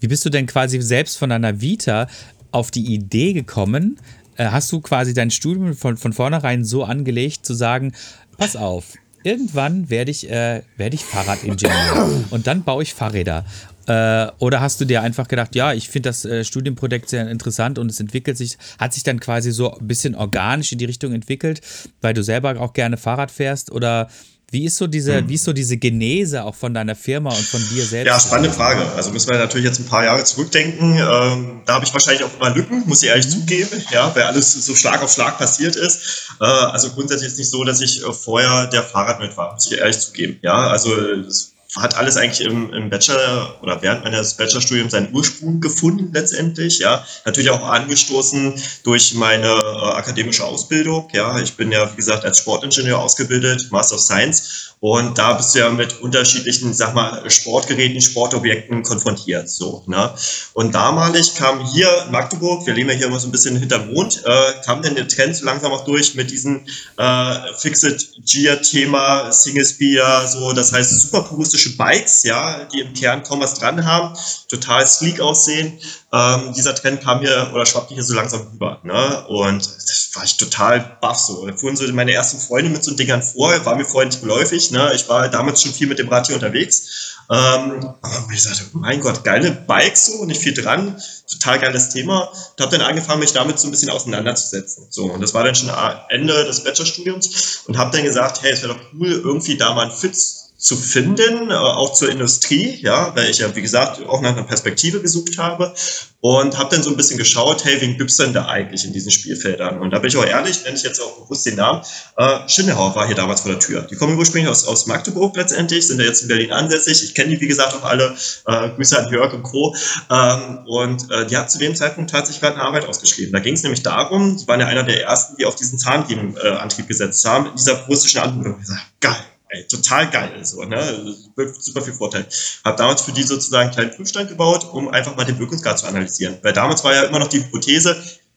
[0.00, 2.08] wie bist du denn quasi selbst von deiner Vita
[2.56, 3.98] auf die Idee gekommen?
[4.36, 7.92] Äh, hast du quasi dein Studium von, von vornherein so angelegt, zu sagen,
[8.38, 13.44] pass auf, irgendwann werde ich, äh, werd ich Fahrradingenieur und dann baue ich Fahrräder.
[13.86, 17.78] Äh, oder hast du dir einfach gedacht, ja, ich finde das äh, Studienprojekt sehr interessant
[17.78, 21.12] und es entwickelt sich, hat sich dann quasi so ein bisschen organisch in die Richtung
[21.12, 21.60] entwickelt,
[22.00, 23.70] weil du selber auch gerne Fahrrad fährst?
[23.70, 24.08] Oder
[24.56, 25.28] wie ist so diese, hm.
[25.28, 28.06] wie ist so diese Genese auch von deiner Firma und von dir selbst?
[28.06, 28.80] Ja, spannende Frage.
[28.96, 30.96] Also müssen wir natürlich jetzt ein paar Jahre zurückdenken.
[30.96, 33.40] Ähm, da habe ich wahrscheinlich auch immer Lücken, muss ich ehrlich mhm.
[33.40, 36.30] zugeben, ja, weil alles so Schlag auf Schlag passiert ist.
[36.40, 39.70] Äh, also grundsätzlich ist es nicht so, dass ich äh, vorher der Fahrradnerd war, muss
[39.70, 40.38] ich ehrlich zugeben.
[40.40, 45.60] Ja, also es hat alles eigentlich im, im Bachelor oder während meines Bachelorstudiums seinen Ursprung
[45.60, 46.78] gefunden letztendlich.
[46.78, 51.08] Ja, natürlich auch angestoßen durch meine äh, akademische Ausbildung.
[51.12, 55.54] Ja, ich bin ja wie gesagt als Sportingenieur ausgebildet, Master of Science und da bist
[55.54, 59.48] du ja mit unterschiedlichen, sag mal, Sportgeräten, Sportobjekten konfrontiert.
[59.48, 60.12] So, ne?
[60.52, 63.92] Und damalig kam hier in Magdeburg, wir leben ja hier immer so ein bisschen hinterm
[63.92, 66.66] Mond, äh, kam dann der Trend so langsam auch durch mit diesem
[66.98, 72.92] äh, Fixed Gear Thema, Single Spear, so, das heißt super puristische Bikes, ja, die im
[72.92, 74.16] Kern kaum was dran haben,
[74.48, 75.80] total sleek aussehen.
[76.12, 78.80] Ähm, dieser Trend kam hier oder schwappte hier so langsam rüber.
[78.84, 79.26] Ne?
[79.28, 81.46] Und das war ich total baff so.
[81.46, 84.65] Da fuhren so meine ersten Freunde mit so Dingern vor, war mir nicht geläufig.
[84.70, 84.92] Ne?
[84.94, 87.16] Ich war damals schon viel mit dem Rad hier unterwegs.
[87.28, 91.00] Ähm, aber ich sagte, mein Gott, geile Bikes so, nicht viel dran,
[91.30, 92.30] total geiles Thema.
[92.30, 94.86] Und habe dann angefangen, mich damit so ein bisschen auseinanderzusetzen.
[94.90, 95.70] So, und das war dann schon
[96.08, 99.86] Ende des Bachelorstudiums und habe dann gesagt, hey, es wäre doch cool, irgendwie da mal
[99.86, 104.20] ein Fitz zu finden, äh, auch zur Industrie, ja, weil ich ja, wie gesagt, auch
[104.20, 105.74] nach einer Perspektive gesucht habe
[106.20, 109.10] und habe dann so ein bisschen geschaut, hey, wen gibt's denn da eigentlich in diesen
[109.10, 109.78] Spielfeldern?
[109.78, 111.82] Und da bin ich auch ehrlich, nenne ich jetzt auch bewusst den Namen,
[112.16, 113.82] äh, Schindelhauer war hier damals vor der Tür.
[113.82, 117.04] Die kommen ursprünglich aus, aus Magdeburg letztendlich, sind ja jetzt in Berlin ansässig.
[117.04, 118.16] Ich kenne die, wie gesagt, auch alle.
[118.46, 119.76] Äh, Grüße an Jörg und Co.
[120.10, 123.32] Ähm, und äh, die hat zu dem Zeitpunkt tatsächlich gerade eine Arbeit ausgeschrieben.
[123.32, 126.88] Da ging es nämlich darum, die waren ja einer der ersten, die auf diesen Zahnriemenantrieb
[126.88, 127.84] gesetzt haben, in dieser.
[127.88, 129.16] Ich gesagt, geil
[129.48, 131.14] ey, total geil, so, ne?
[131.58, 132.26] Super viel Vorteil.
[132.64, 135.86] Habe damals für die sozusagen einen kleinen Prüfstand gebaut, um einfach mal den Wirkungsgrad zu
[135.86, 136.38] analysieren.
[136.42, 137.96] Weil damals war ja immer noch die Hypothese,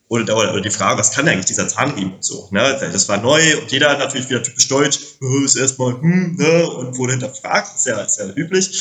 [0.10, 2.80] oder, oder, die Frage, was kann eigentlich dieser Zahnriemen und so, ne?
[2.92, 6.68] Das war neu und jeder natürlich wieder typisch deutsch, äh, ist erstmal, hm, ne?
[6.68, 8.72] Und wurde hinterfragt, ist ja, ist ja üblich.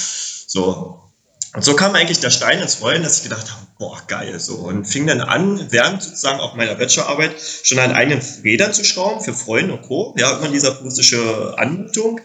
[0.47, 0.99] So,
[1.55, 4.57] und so kam eigentlich der Stein ins Rollen, dass ich gedacht habe, boah, geil, so.
[4.57, 7.33] Und fing dann an, während sozusagen auch meiner Bachelorarbeit
[7.63, 10.15] schon an eigenen Rädern zu schrauben für Freunde und Co.
[10.19, 12.21] Ja, immer dieser russische Anmutung.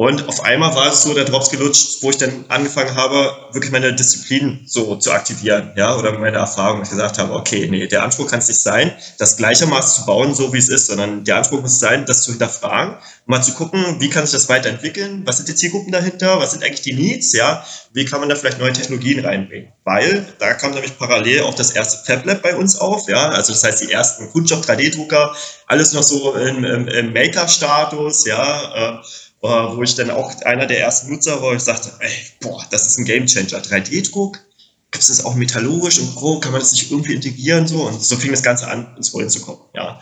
[0.00, 3.72] Und auf einmal war es so der Drops gelutscht, wo ich dann angefangen habe, wirklich
[3.72, 6.82] meine Disziplin so zu aktivieren, ja, oder meine Erfahrung.
[6.82, 10.36] Ich gesagt habe, okay, nee, der Anspruch kann es nicht sein, das gleichermaßen zu bauen,
[10.36, 13.96] so wie es ist, sondern der Anspruch muss sein, das zu hinterfragen, mal zu gucken,
[13.98, 17.32] wie kann sich das weiterentwickeln, was sind die Zielgruppen dahinter, was sind eigentlich die Needs,
[17.32, 19.72] ja, wie kann man da vielleicht neue Technologien reinbringen.
[19.82, 23.52] Weil da kam nämlich parallel auch das erste Fab Lab bei uns auf, ja, also
[23.52, 25.34] das heißt die ersten Kunststoff 3D-Drucker,
[25.66, 29.02] alles noch so im, im, im Maker-Status, ja, äh,
[29.40, 32.98] wo ich dann auch einer der ersten Nutzer war, ich sagte, ey, boah, das ist
[32.98, 33.62] ein Gamechanger.
[33.62, 34.38] 3D-Druck,
[34.90, 38.02] gibt es das auch metallurgisch und Pro, kann man das nicht irgendwie integrieren so und
[38.02, 40.00] so fing das Ganze an, ins Rollen zu kommen, ja.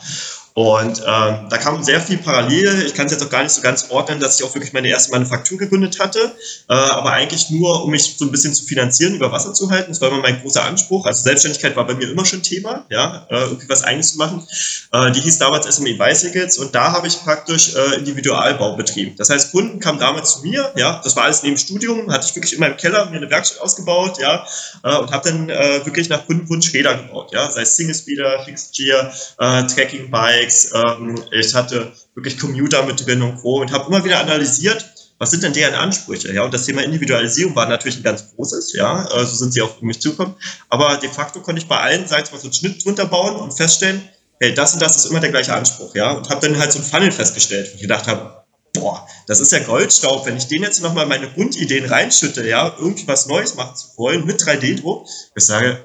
[0.57, 2.87] Und ähm, da kam sehr viel parallel.
[2.87, 4.89] Ich kann es jetzt auch gar nicht so ganz ordnen, dass ich auch wirklich meine
[4.89, 6.33] erste Manufaktur gegründet hatte,
[6.71, 9.91] äh, aber eigentlich nur, um mich so ein bisschen zu finanzieren, über Wasser zu halten.
[9.91, 11.05] Das war immer mein großer Anspruch.
[11.05, 14.49] Also Selbstständigkeit war bei mir immer schon Thema, ja, äh, irgendwie was eigenes zu machen.
[14.93, 19.15] Äh, die hieß damals SME Bicycles und da habe ich praktisch äh, Individualbau betrieben.
[19.19, 22.35] Das heißt, Kunden kamen damals zu mir, ja, das war alles neben Studium, hatte ich
[22.35, 24.47] wirklich in meinem Keller mir eine Werkstatt ausgebaut, ja,
[24.83, 28.43] äh, und habe dann äh, wirklich nach Kundenwunsch Räder gebaut, ja, sei es Single Speeder,
[28.47, 33.61] Fixed Gear, äh, Tracking Bike, Bikes, ähm, ich hatte wirklich Commuter mit drin und Co.
[33.61, 34.85] und habe immer wieder analysiert,
[35.19, 36.33] was sind denn deren Ansprüche?
[36.33, 39.63] Ja, und das Thema Individualisierung war natürlich ein ganz großes, ja, so also sind sie
[39.63, 40.35] auf mich zugekommen.
[40.69, 43.57] Aber de facto konnte ich bei allen Seiten mal so einen Schnitt drunter bauen und
[43.57, 44.03] feststellen,
[44.41, 46.81] hey, das und das ist immer der gleiche Anspruch, ja, und habe dann halt so
[46.81, 50.63] ein Funnel festgestellt, wo ich gedacht habe, boah, das ist ja Goldstaub, wenn ich den
[50.63, 55.47] jetzt nochmal meine Grundideen reinschütte, ja, irgendwie was Neues machen zu wollen mit 3D-Druck, ich
[55.47, 55.83] sage,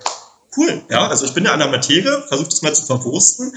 [0.58, 0.82] cool.
[0.90, 3.54] Ja, also ich bin ja an der Materie, versuche das mal zu verwursten.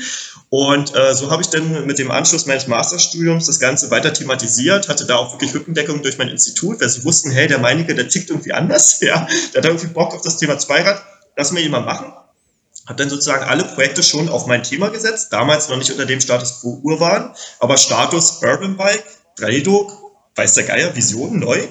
[0.48, 4.88] Und äh, so habe ich dann mit dem Anschluss meines Masterstudiums das Ganze weiter thematisiert,
[4.88, 8.08] hatte da auch wirklich Rückendeckung durch mein Institut, weil sie wussten, hey, der meinige, der
[8.08, 11.02] tickt irgendwie anders, ja, der hat irgendwie Bock auf das Thema Zweirad.
[11.36, 12.12] lass mir jemand machen.
[12.86, 16.20] Habe dann sozusagen alle Projekte schon auf mein Thema gesetzt, damals noch nicht unter dem
[16.20, 19.04] Status quo Urban, aber Status Urban Bike,
[19.38, 19.92] 3D-Druck,
[20.34, 21.66] weiß der Geier, Vision, neu.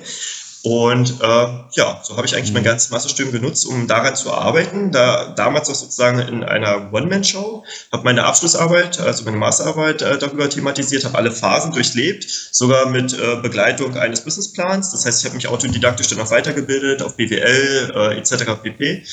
[0.66, 2.68] Und äh, ja, so habe ich eigentlich mein mhm.
[2.68, 4.94] ganzes Masterstudium genutzt, um daran zu arbeiten.
[4.94, 10.50] Da damals auch sozusagen in einer One-Man-Show, habe meine Abschlussarbeit, also meine Masterarbeit äh, darüber
[10.50, 14.92] thematisiert, habe alle Phasen durchlebt, sogar mit äh, Begleitung eines Businessplans.
[14.92, 18.46] Das heißt, ich habe mich autodidaktisch dann noch weitergebildet auf BWL äh, etc.
[18.64, 19.04] pp.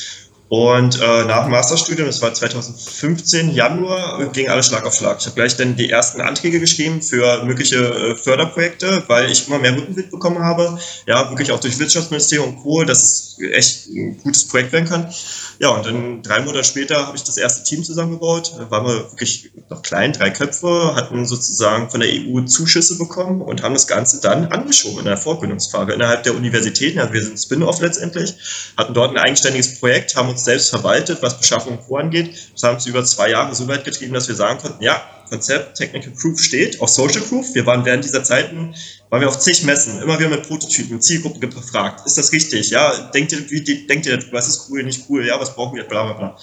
[0.50, 5.18] Und äh, nach dem Masterstudium, das war 2015, Januar, ging alles Schlag auf Schlag.
[5.20, 9.60] Ich habe gleich dann die ersten Anträge geschrieben für mögliche äh, Förderprojekte, weil ich immer
[9.60, 10.76] mehr Rückenwind bekommen habe.
[11.06, 15.14] Ja, wirklich auch durch Wirtschaftsministerium und Co., dass es echt ein gutes Projekt werden kann.
[15.60, 18.54] Ja, und dann drei Monate später habe ich das erste Team zusammengebaut.
[18.56, 23.42] Da waren wir wirklich noch klein, drei Köpfe, hatten sozusagen von der EU Zuschüsse bekommen
[23.42, 26.98] und haben das Ganze dann angeschoben in der Fortbildungsfrage innerhalb der Universitäten.
[26.98, 28.36] Also wir sind Spin-off letztendlich,
[28.78, 32.34] hatten dort ein eigenständiges Projekt, haben uns selbst verwaltet, was Beschaffung vorangeht.
[32.54, 35.76] Das haben uns über zwei Jahre so weit getrieben, dass wir sagen konnten, ja, Konzept
[35.76, 37.54] Technical Proof steht, auch Social Proof.
[37.54, 38.74] Wir waren während dieser Zeiten,
[39.10, 42.06] waren wir auf zig Messen, immer wieder mit Prototypen, Zielgruppen gefragt.
[42.06, 42.70] Ist das richtig?
[42.70, 45.26] Ja, denkt ihr, wie, denkt ihr, was ist cool, nicht cool?
[45.26, 45.84] Ja, was brauchen wir?
[45.84, 46.36] Bla, bla, bla.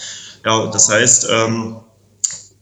[0.45, 1.79] Ja, das heißt, ähm,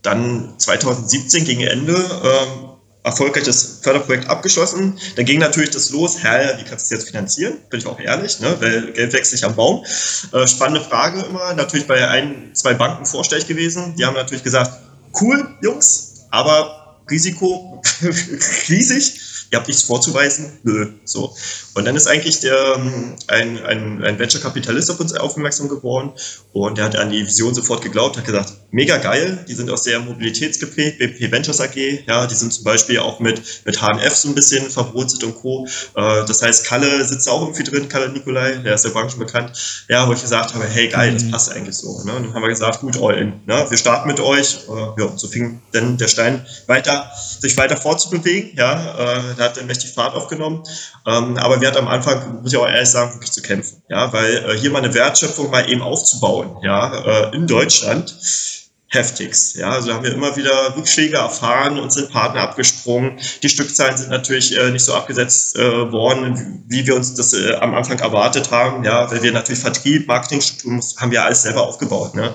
[0.03, 2.69] dann 2017 gegen Ende, ähm,
[3.03, 3.45] erfolgreich
[3.81, 4.99] Förderprojekt abgeschlossen.
[5.15, 7.57] Dann ging natürlich das los, Herr, wie kannst du das jetzt finanzieren?
[7.69, 8.55] Bin ich auch ehrlich, ne?
[8.59, 9.85] weil Geld wächst nicht am Baum.
[10.33, 13.95] Äh, spannende Frage immer, natürlich bei ein, zwei Banken vorstellig gewesen.
[13.95, 14.71] Die haben natürlich gesagt,
[15.21, 17.83] cool, Jungs, aber Risiko
[18.69, 21.35] riesig ihr habt nichts vorzuweisen, nö, so.
[21.73, 26.11] Und dann ist eigentlich der, ähm, ein, ein, ein Venture-Kapitalist auf uns aufmerksam geworden
[26.53, 29.77] und der hat an die Vision sofort geglaubt, hat gesagt, mega geil, die sind auch
[29.77, 31.75] sehr mobilitätsgeprägt, BP Ventures AG,
[32.07, 35.65] ja, die sind zum Beispiel auch mit, mit HNF so ein bisschen verwurzelt und Co.
[35.95, 39.85] Äh, das heißt, Kalle sitzt auch irgendwie drin, Kalle Nikolai, der ist der Branche bekannt,
[39.89, 41.31] ja, wo ich gesagt habe, hey, geil, das mhm.
[41.31, 42.03] passt eigentlich so.
[42.03, 42.13] Ne?
[42.13, 43.65] Und dann haben wir gesagt, gut, all in, ne?
[43.69, 48.51] wir starten mit euch, äh, ja, so fing dann der Stein weiter, sich weiter fortzubewegen,
[48.57, 50.63] ja, äh, hat dann mächtig Fahrt aufgenommen.
[51.07, 53.81] Ähm, aber wir hatten am Anfang, muss ich auch ehrlich sagen, wirklich zu kämpfen.
[53.89, 58.15] Ja, weil äh, hier mal eine Wertschöpfung mal eben aufzubauen, ja, äh, in Deutschland,
[58.95, 59.55] heftigst.
[59.55, 63.19] Ja, also haben wir immer wieder Rückschläge erfahren und sind Partner abgesprungen.
[63.43, 67.53] Die Stückzahlen sind natürlich äh, nicht so abgesetzt äh, worden, wie wir uns das äh,
[67.55, 68.83] am Anfang erwartet haben.
[68.83, 72.15] Ja, weil wir natürlich Vertrieb, Marketingstrukturen haben wir alles selber aufgebaut.
[72.15, 72.33] Ne?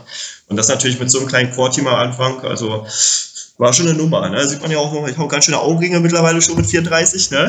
[0.49, 2.41] Und das natürlich mit so einem kleinen Core-Team am Anfang.
[2.41, 2.87] Also
[3.61, 4.29] war schon eine Nummer.
[4.31, 4.47] Ne?
[4.49, 7.31] Sieht man ja auch, ich habe ganz schöne Augenringe mittlerweile schon mit 34.
[7.31, 7.49] Ne?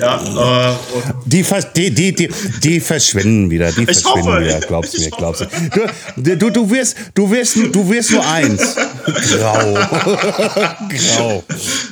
[0.00, 0.74] ja, äh,
[1.24, 1.42] die,
[1.74, 2.28] die, die, die,
[2.62, 3.72] die verschwinden wieder.
[3.72, 5.46] Die ich verschwinden hoffe, wieder, glaubst du mir, glaubst du.
[6.16, 8.76] Du, du, du, wirst, du, wirst, du wirst nur eins.
[9.06, 9.74] Grau.
[10.90, 11.44] Grau.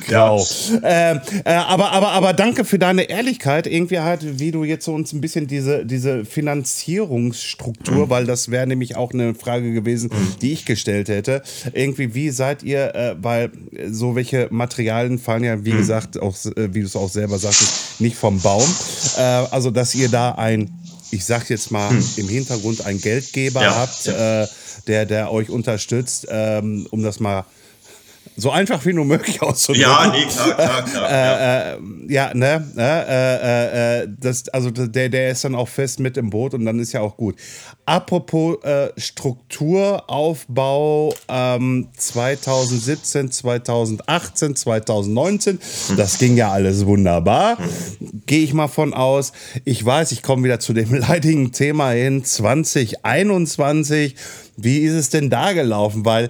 [0.07, 0.47] Grau.
[0.81, 1.11] Ja.
[1.11, 4.93] Äh, äh, aber, aber, aber danke für deine Ehrlichkeit, irgendwie halt, wie du jetzt so
[4.93, 8.09] uns ein bisschen diese, diese Finanzierungsstruktur, mhm.
[8.11, 10.35] weil das wäre nämlich auch eine Frage gewesen, mhm.
[10.41, 11.41] die ich gestellt hätte.
[11.73, 13.51] Irgendwie irgendwie, wie seid ihr, äh, weil
[13.89, 15.77] so welche Materialien fallen ja, wie hm.
[15.77, 18.67] gesagt, auch, äh, wie du es auch selber sagtest, nicht vom Baum.
[19.17, 20.79] Äh, also, dass ihr da ein,
[21.11, 22.03] ich sag jetzt mal, hm.
[22.17, 24.43] im Hintergrund einen Geldgeber ja, habt, ja.
[24.43, 24.47] Äh,
[24.87, 27.45] der, der euch unterstützt, ähm, um das mal
[28.37, 29.89] so einfach wie nur möglich auszudrücken.
[29.89, 31.09] Ja, nee, klar, klar, klar.
[31.09, 31.77] äh, äh,
[32.09, 36.29] ja, ne, ne äh, äh, das, also der, der ist dann auch fest mit im
[36.29, 37.35] Boot und dann ist ja auch gut.
[37.85, 45.59] Apropos äh, Strukturaufbau ähm, 2017, 2018, 2019,
[45.95, 47.57] das ging ja alles wunderbar.
[48.25, 49.31] Gehe ich mal von aus.
[49.63, 54.15] Ich weiß, ich komme wieder zu dem leidigen Thema hin, 2021.
[54.57, 56.05] Wie ist es denn da gelaufen?
[56.05, 56.29] Weil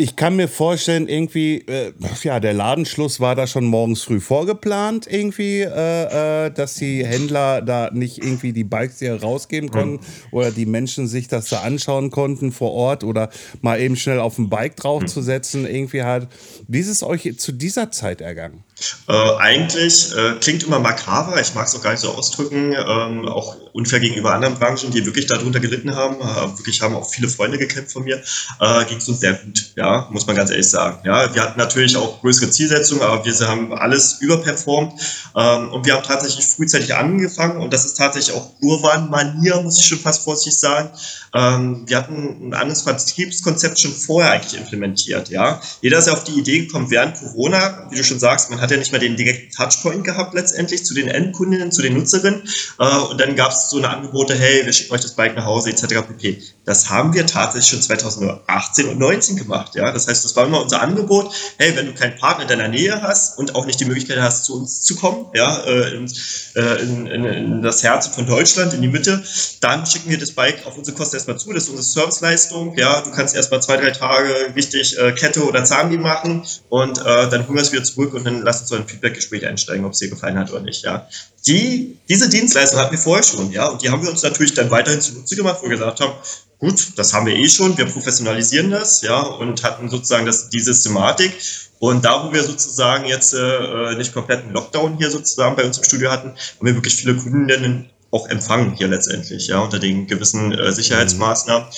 [0.00, 5.06] ich kann mir vorstellen, irgendwie, äh, ja, der Ladenschluss war da schon morgens früh vorgeplant,
[5.06, 10.32] irgendwie, äh, äh, dass die Händler da nicht irgendwie die Bikes hier rausgeben konnten mhm.
[10.32, 13.28] oder die Menschen sich das da anschauen konnten vor Ort oder
[13.60, 16.28] mal eben schnell auf ein Bike draufzusetzen, irgendwie halt.
[16.66, 18.64] Wie ist es euch zu dieser Zeit ergangen?
[19.08, 23.28] Äh, eigentlich äh, klingt immer makaber, ich mag es auch gar nicht so ausdrücken, ähm,
[23.28, 27.28] auch unfair gegenüber anderen Branchen, die wirklich darunter gelitten haben, äh, wirklich haben auch viele
[27.28, 28.22] Freunde gekämpft von mir,
[28.60, 31.00] äh, ging es uns sehr gut, ja, muss man ganz ehrlich sagen.
[31.04, 35.00] Ja, wir hatten natürlich auch größere Zielsetzungen, aber wir haben alles überperformt
[35.36, 39.86] ähm, und wir haben tatsächlich frühzeitig angefangen und das ist tatsächlich auch Urban-Manier, muss ich
[39.86, 40.90] schon fast vorsichtig sagen.
[41.32, 45.60] Ähm, wir hatten ein anderes Vertriebskonzept schon vorher eigentlich implementiert, ja.
[45.80, 48.69] Jeder ist ja auf die Idee gekommen, während Corona, wie du schon sagst, man hat
[48.70, 52.42] hat ja nicht mehr den direkten Touchpoint gehabt letztendlich zu den Endkundinnen, zu den Nutzerinnen.
[52.78, 55.44] Äh, und dann gab es so eine Angebote, hey, wir schicken euch das Bike nach
[55.44, 56.02] Hause etc.
[56.06, 56.42] pp.
[56.64, 59.74] Das haben wir tatsächlich schon 2018 und 2019 gemacht.
[59.74, 61.34] Ja, das heißt, das war immer unser Angebot.
[61.58, 64.44] Hey, wenn du keinen Partner in deiner Nähe hast und auch nicht die Möglichkeit hast,
[64.44, 66.12] zu uns zu kommen, ja, äh, in,
[66.54, 69.22] äh, in, in, in das Herz von Deutschland, in die Mitte,
[69.60, 71.52] dann schicken wir das Bike auf unsere Kosten erstmal zu.
[71.52, 72.76] Das ist unsere Serviceleistung.
[72.76, 77.46] Ja, du kannst erstmal zwei, drei Tage richtig Kette oder Zahnriemen machen und äh, dann
[77.46, 79.98] holen wir es wieder zurück und dann lass uns so ein Feedback-Gespräch einsteigen, ob es
[79.98, 81.08] dir gefallen hat oder nicht, ja.
[81.46, 84.70] Die, diese Dienstleistung hatten wir vorher schon, ja, und die haben wir uns natürlich dann
[84.70, 86.12] weiterhin zunutze gemacht, wo wir gesagt haben,
[86.58, 90.60] gut, das haben wir eh schon, wir professionalisieren das, ja, und hatten sozusagen das, die
[90.60, 91.32] Systematik.
[91.78, 95.84] Und da, wo wir sozusagen jetzt äh, nicht kompletten Lockdown hier sozusagen bei uns im
[95.84, 100.52] Studio hatten, haben wir wirklich viele Kundinnen auch empfangen hier letztendlich, ja, unter den gewissen
[100.52, 101.68] äh, Sicherheitsmaßnahmen.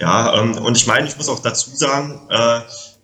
[0.00, 2.60] Ja, ähm, und ich meine, ich muss auch dazu sagen, äh,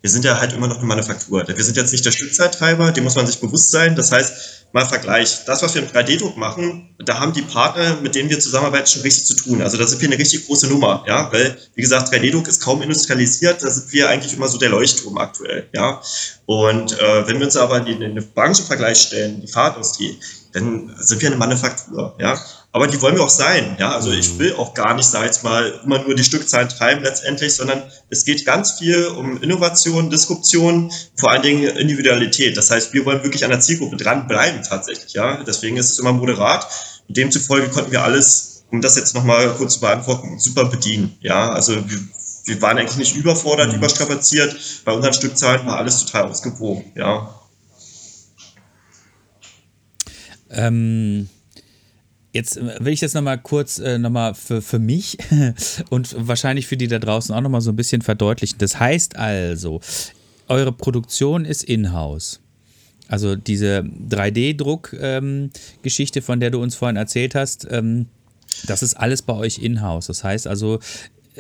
[0.07, 1.43] wir sind ja halt immer noch eine Manufaktur.
[1.49, 3.97] Wir sind jetzt nicht der Stückzeittreiber, dem muss man sich bewusst sein.
[3.97, 8.15] Das heißt, mal Vergleich, das, was wir im 3D-Druck machen, da haben die Partner, mit
[8.15, 9.63] denen wir zusammenarbeiten, schon richtig zu tun.
[9.63, 12.83] Also da sind wir eine richtig große Nummer, ja, weil, wie gesagt, 3D-Druck ist kaum
[12.83, 16.01] industrialisiert, da sind wir eigentlich immer so der Leuchtturm aktuell, ja.
[16.45, 20.21] Und äh, wenn wir uns aber in den Branchenvergleich stellen, die Fahrtindustrie,
[20.57, 22.39] dann sind wir eine Manufaktur, ja.
[22.73, 23.77] Aber die wollen wir auch sein.
[23.79, 24.39] Ja, also ich mhm.
[24.39, 28.25] will auch gar nicht, sag ich mal, immer nur die Stückzahlen treiben letztendlich, sondern es
[28.25, 32.57] geht ganz viel um Innovation, Disruption, vor allen Dingen Individualität.
[32.57, 35.13] Das heißt, wir wollen wirklich an der Zielgruppe dranbleiben tatsächlich.
[35.13, 36.67] Ja, deswegen ist es immer moderat.
[37.09, 41.17] Demzufolge konnten wir alles, um das jetzt nochmal kurz zu beantworten, super bedienen.
[41.21, 41.99] Ja, also wir,
[42.45, 43.77] wir waren eigentlich nicht überfordert, mhm.
[43.77, 44.57] überstrapaziert.
[44.85, 46.93] Bei unseren Stückzahlen war alles total ausgewogen.
[46.95, 47.41] Ja.
[50.51, 51.29] Ähm
[52.37, 55.17] Jetzt äh, will ich das nochmal kurz äh, nochmal für, für mich
[55.91, 58.59] und wahrscheinlich für die da draußen auch nochmal so ein bisschen verdeutlichen.
[58.59, 59.81] Das heißt also,
[60.47, 62.43] eure Produktion ist in-house.
[63.09, 68.09] Also diese 3D-Druck-Geschichte, ähm, von der du uns vorhin erzählt hast, ähm,
[68.67, 70.09] das ist alles bei euch in-house.
[70.09, 70.81] Das heißt also,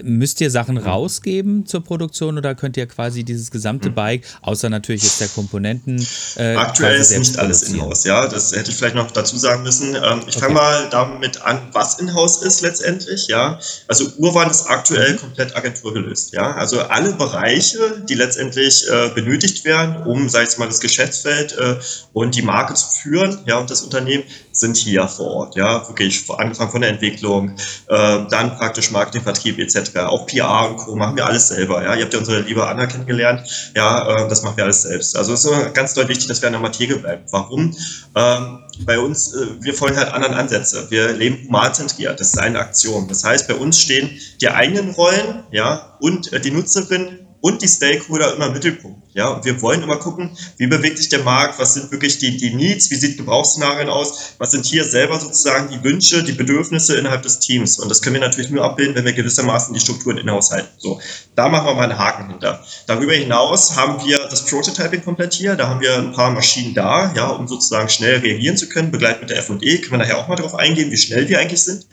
[0.03, 5.03] Müsst ihr Sachen rausgeben zur Produktion oder könnt ihr quasi dieses gesamte Bike, außer natürlich
[5.03, 6.07] jetzt der Komponenten.
[6.37, 8.27] Äh, Aktuell ist nicht alles in-house, ja.
[8.29, 9.95] Das hätte ich vielleicht noch dazu sagen müssen.
[9.95, 10.47] Ähm, ich okay.
[10.47, 13.59] fange mal damit an, was in-house ist letztendlich, ja.
[13.89, 15.19] Also Urwand ist aktuell mhm.
[15.19, 16.55] komplett agenturgelöst, ja.
[16.55, 21.77] Also alle Bereiche, die letztendlich äh, benötigt werden, um, sag ich mal, das Geschäftsfeld äh,
[22.13, 25.87] und die Marke zu führen, ja, und das Unternehmen, sind hier vor Ort, ja.
[25.89, 27.51] Wirklich angefangen von der Entwicklung,
[27.89, 29.86] äh, dann praktisch Marketing, Vertrieb etc.
[29.95, 30.97] Auch PR und Co.
[30.97, 31.85] machen wir alles selber.
[31.85, 33.73] Ja, ihr habt ja unsere liebe Anna kennengelernt.
[33.77, 35.17] Ja, äh, das machen wir alles selbst.
[35.17, 37.25] Also es ist ganz deutlich wichtig, dass wir an der Materie bleiben.
[37.31, 37.77] Warum?
[38.15, 40.87] Ähm, bei uns, äh, wir folgen halt anderen Ansätze.
[40.91, 42.19] Wir leben humanzentriert.
[42.19, 43.09] Das ist eine Aktion.
[43.09, 47.69] Das heißt, bei uns stehen die eigenen Rollen, ja, und äh, die Nutzerin und die
[47.69, 49.07] Stakeholder immer im Mittelpunkt.
[49.17, 52.37] Ja, und wir wollen immer gucken, wie bewegt sich der Markt, was sind wirklich die,
[52.37, 56.97] die Needs, wie sieht Gebrauchsszenarien aus, was sind hier selber sozusagen die Wünsche, die Bedürfnisse
[56.97, 57.79] innerhalb des Teams.
[57.79, 60.69] Und das können wir natürlich nur abbilden, wenn wir gewissermaßen die Strukturen in-house halten.
[60.77, 61.01] So,
[61.35, 62.63] da machen wir mal einen Haken hinter.
[62.87, 65.57] Darüber hinaus haben wir das Prototyping komplett hier.
[65.57, 69.23] Da haben wir ein paar Maschinen da, ja, um sozusagen schnell reagieren zu können, begleitet
[69.23, 69.79] mit der F&E.
[69.79, 71.87] Können wir nachher auch mal darauf eingehen, wie schnell wir eigentlich sind.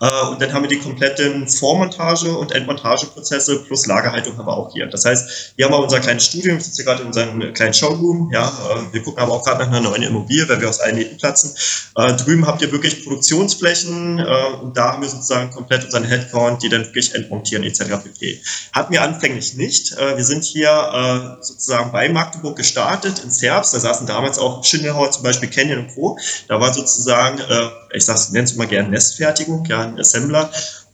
[0.00, 4.72] Äh, und dann haben wir die kompletten Vormontage- und Endmontageprozesse plus Lagerhaltung haben wir auch
[4.72, 4.86] hier.
[4.86, 7.74] Das heißt, hier haben wir unser kleines Studium, wir sitzen hier gerade in unserem kleinen
[7.74, 8.30] Showroom.
[8.32, 10.96] Ja, äh, wir gucken aber auch gerade nach einer neuen Immobilie, weil wir aus allen
[10.96, 11.54] Nähten platzen.
[11.96, 16.62] Äh, drüben habt ihr wirklich Produktionsflächen äh, und da haben wir sozusagen komplett unseren Headcount,
[16.62, 17.80] die dann wirklich entmontieren etc.
[18.02, 18.42] pp.
[18.72, 19.92] Hatten wir anfänglich nicht.
[19.98, 23.74] Äh, wir sind hier äh, sozusagen bei Magdeburg gestartet in Zerbst.
[23.74, 26.18] Da saßen damals auch Schindelhauer, zum Beispiel Canyon und Co.
[26.48, 30.50] Da war sozusagen, äh, ich nenne es immer gerne Nestfertigung, ja, ein Assembler.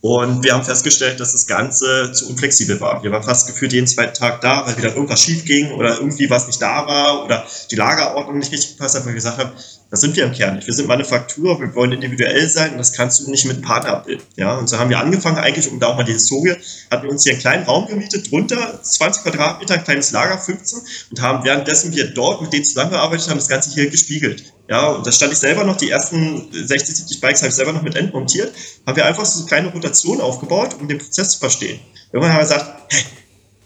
[0.07, 3.03] Und wir haben festgestellt, dass das Ganze zu unflexibel war.
[3.03, 6.29] Wir waren fast gefühlt jeden zweiten Tag da, weil wieder irgendwas schief ging oder irgendwie
[6.29, 9.51] was nicht da war oder die Lagerordnung nicht richtig gepasst hat, weil wir gesagt haben,
[9.89, 10.67] das sind wir im Kern nicht.
[10.67, 14.25] Wir sind Manufaktur, wir wollen individuell sein und das kannst du nicht mit Partner abbilden.
[14.35, 16.55] Ja, und so haben wir angefangen eigentlich, um da auch mal die Historie,
[16.91, 20.79] hatten wir uns hier einen kleinen Raum gemietet, drunter 20 Quadratmeter, ein kleines Lager, 15
[21.11, 24.53] und haben währenddessen wir dort mit denen zusammengearbeitet haben, das Ganze hier gespiegelt.
[24.69, 27.71] Ja, und da stand ich selber noch, die ersten 60, 70 Bikes habe ich selber
[27.71, 28.53] noch mit entmontiert,
[28.85, 31.79] haben wir einfach so eine kleine Rotation aufgebaut, um den Prozess zu verstehen.
[32.11, 33.03] Irgendwann haben wir gesagt, hey,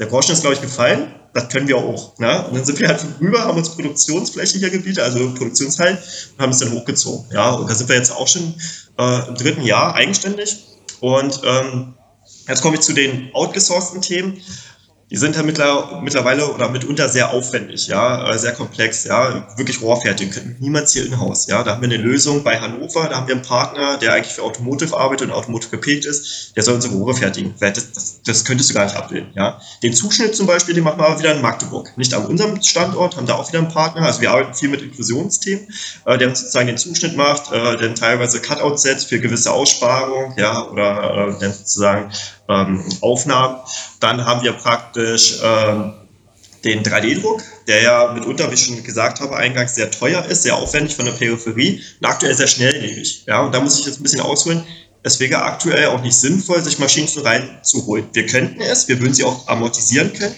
[0.02, 2.18] der Groschen ist, glaube ich, gefallen, das können wir auch.
[2.18, 2.46] Ne?
[2.48, 6.50] Und dann sind wir halt rüber, haben uns Produktionsfläche hier gebietet, also Produktionshallen, und haben
[6.50, 7.28] es dann hochgezogen.
[7.32, 8.56] Ja, und da sind wir jetzt auch schon
[8.98, 10.58] äh, im dritten Jahr eigenständig.
[11.02, 11.94] Und ähm,
[12.48, 14.42] jetzt komme ich zu den outgesourcten Themen.
[15.12, 20.32] Die sind ja mittlerweile oder mitunter sehr aufwendig, ja, äh, sehr komplex, ja, wirklich rohrfertig,
[20.60, 21.64] niemals hier in-house, ja.
[21.64, 24.44] Da haben wir eine Lösung bei Hannover, da haben wir einen Partner, der eigentlich für
[24.44, 27.54] Automotive arbeitet und Automotive geprägt ist, der soll unsere Rohre fertigen.
[27.60, 29.60] Das, das, das könntest du gar nicht ablehnen, ja.
[29.84, 31.92] Den Zuschnitt zum Beispiel, den machen wir wieder in Magdeburg.
[31.98, 34.82] Nicht an unserem Standort, haben da auch wieder einen Partner, also wir arbeiten viel mit
[34.82, 35.68] Inklusionsthemen,
[36.06, 41.34] äh, der sozusagen den Zuschnitt macht, äh, teilweise Cutout setzt für gewisse Aussparungen, ja, oder
[41.36, 42.12] äh, der sozusagen
[42.50, 43.58] ähm, Aufnahmen.
[44.00, 45.94] Dann haben wir praktisch ähm,
[46.64, 50.56] den 3D-Druck, der ja mitunter, wie ich schon gesagt habe, eingangs sehr teuer ist, sehr
[50.56, 53.24] aufwendig von der Peripherie und aktuell sehr schnelllebig.
[53.28, 54.64] Ja, und da muss ich jetzt ein bisschen ausholen.
[55.04, 58.06] Es wäre aktuell auch nicht sinnvoll, sich Maschinen zu reinzuholen.
[58.14, 60.36] Wir könnten es, wir würden sie auch amortisieren können,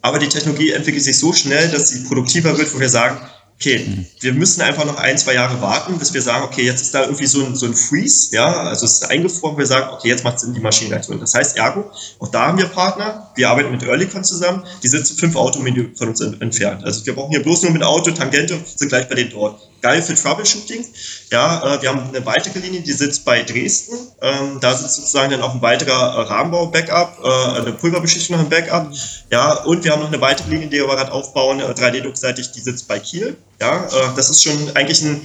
[0.00, 3.20] aber die Technologie entwickelt sich so schnell, dass sie produktiver wird, wo wir sagen,
[3.60, 6.94] okay, wir müssen einfach noch ein, zwei Jahre warten, bis wir sagen, okay, jetzt ist
[6.94, 10.08] da irgendwie so ein, so ein Freeze, ja, also es ist eingefroren, wir sagen, okay,
[10.08, 11.18] jetzt macht Sinn, die Maschinenreaktion.
[11.18, 11.90] Das heißt, ergo,
[12.20, 16.08] auch da haben wir Partner, wir arbeiten mit Earlycon zusammen, die sitzen fünf Automenü von
[16.08, 16.84] uns entfernt.
[16.84, 20.02] Also wir brauchen hier bloß nur mit Auto, Tangente, sind gleich bei denen dort geil
[20.02, 20.84] für Troubleshooting.
[21.30, 23.96] Ja, äh, wir haben eine weitere Linie, die sitzt bei Dresden.
[24.20, 28.50] Ähm, da sitzt sozusagen dann auch ein weiterer äh, Rahmenbau-Backup, äh, eine Pulverbeschichtung noch im
[28.50, 28.92] Backup.
[29.30, 32.88] Ja, und wir haben noch eine weitere Linie, die wir gerade aufbauen, 3D-Druckseitig, die sitzt
[32.88, 33.36] bei Kiel.
[33.60, 35.20] Ja, das ist schon eigentlich ein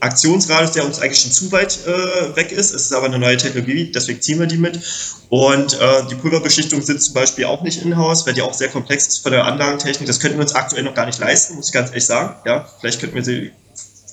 [0.00, 2.72] Aktionsradius, der uns eigentlich schon zu weit äh, weg ist.
[2.74, 4.80] Es ist aber eine neue Technologie, deswegen ziehen wir die mit.
[5.28, 9.06] Und äh, die Pulverbeschichtung sitzt zum Beispiel auch nicht in-house, weil die auch sehr komplex
[9.08, 10.06] ist von der Anlagentechnik.
[10.06, 12.36] Das könnten wir uns aktuell noch gar nicht leisten, muss ich ganz ehrlich sagen.
[12.46, 13.50] Ja, vielleicht könnten wir sie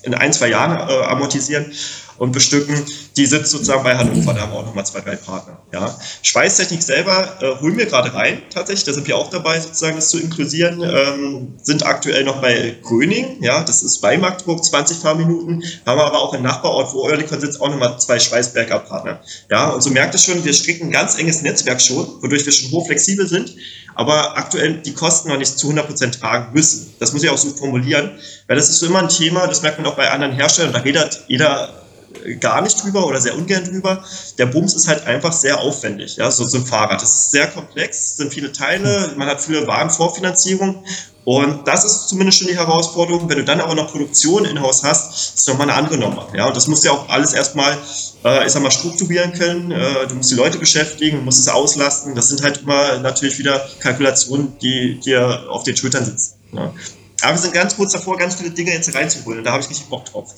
[0.02, 1.72] in ein, zwei Jahren äh, amortisieren
[2.18, 2.84] und bestücken.
[3.16, 5.58] Die sitzt sozusagen bei Hannover, da haben wir auch nochmal zwei, drei Partner.
[5.72, 5.96] Ja.
[6.22, 10.08] Schweißtechnik selber äh, holen wir gerade rein, tatsächlich, da sind wir auch dabei, sozusagen das
[10.08, 15.62] zu inklusieren, ähm, sind aktuell noch bei Gröning, ja, das ist bei Magdeburg, 20 Fahrminuten,
[15.86, 19.20] haben aber auch im Nachbarort, wo Oerlikon sitzt, auch nochmal zwei Schweißberger Partner.
[19.50, 22.52] Ja, und so merkt ihr schon, wir stricken ein ganz enges Netzwerk schon, wodurch wir
[22.52, 23.54] schon hochflexibel sind,
[23.94, 26.94] aber aktuell die Kosten noch nicht zu 100% tragen müssen.
[27.00, 29.78] Das muss ich auch so formulieren, weil das ist so immer ein Thema, das merkt
[29.78, 31.85] man auch bei anderen Herstellern, da redet jeder
[32.40, 34.04] gar nicht drüber oder sehr ungern drüber.
[34.38, 37.02] Der Bums ist halt einfach sehr aufwendig, ja, so, ein Fahrrad.
[37.02, 40.84] Das ist sehr komplex, sind viele Teile, man hat viele Warenvorfinanzierung
[41.26, 43.28] und das ist zumindest schon die Herausforderung.
[43.28, 46.28] Wenn du dann aber noch Produktion in-house hast, ist nochmal eine andere Nummer.
[46.36, 47.76] Ja, und das musst du ja auch alles erstmal,
[48.24, 49.72] äh, ich sag mal, strukturieren können.
[49.72, 52.14] Äh, du musst die Leute beschäftigen, du musst es auslasten.
[52.14, 56.34] Das sind halt immer natürlich wieder Kalkulationen, die dir auf den Schultern sitzen.
[56.52, 56.72] Ja.
[57.22, 59.42] Aber wir sind ganz kurz davor, ganz viele Dinge jetzt reinzuholen.
[59.42, 60.32] Da habe ich richtig Bock drauf.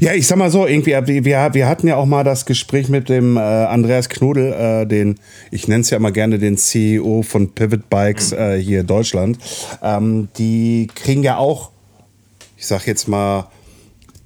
[0.00, 0.92] Ja, ich sag mal so, irgendwie,
[1.24, 5.16] wir, wir hatten ja auch mal das Gespräch mit dem äh, Andreas Knudel, äh, den,
[5.50, 9.38] ich nenne es ja immer gerne den CEO von Pivot Bikes äh, hier in Deutschland.
[9.82, 11.70] Ähm, die kriegen ja auch,
[12.56, 13.48] ich sag jetzt mal,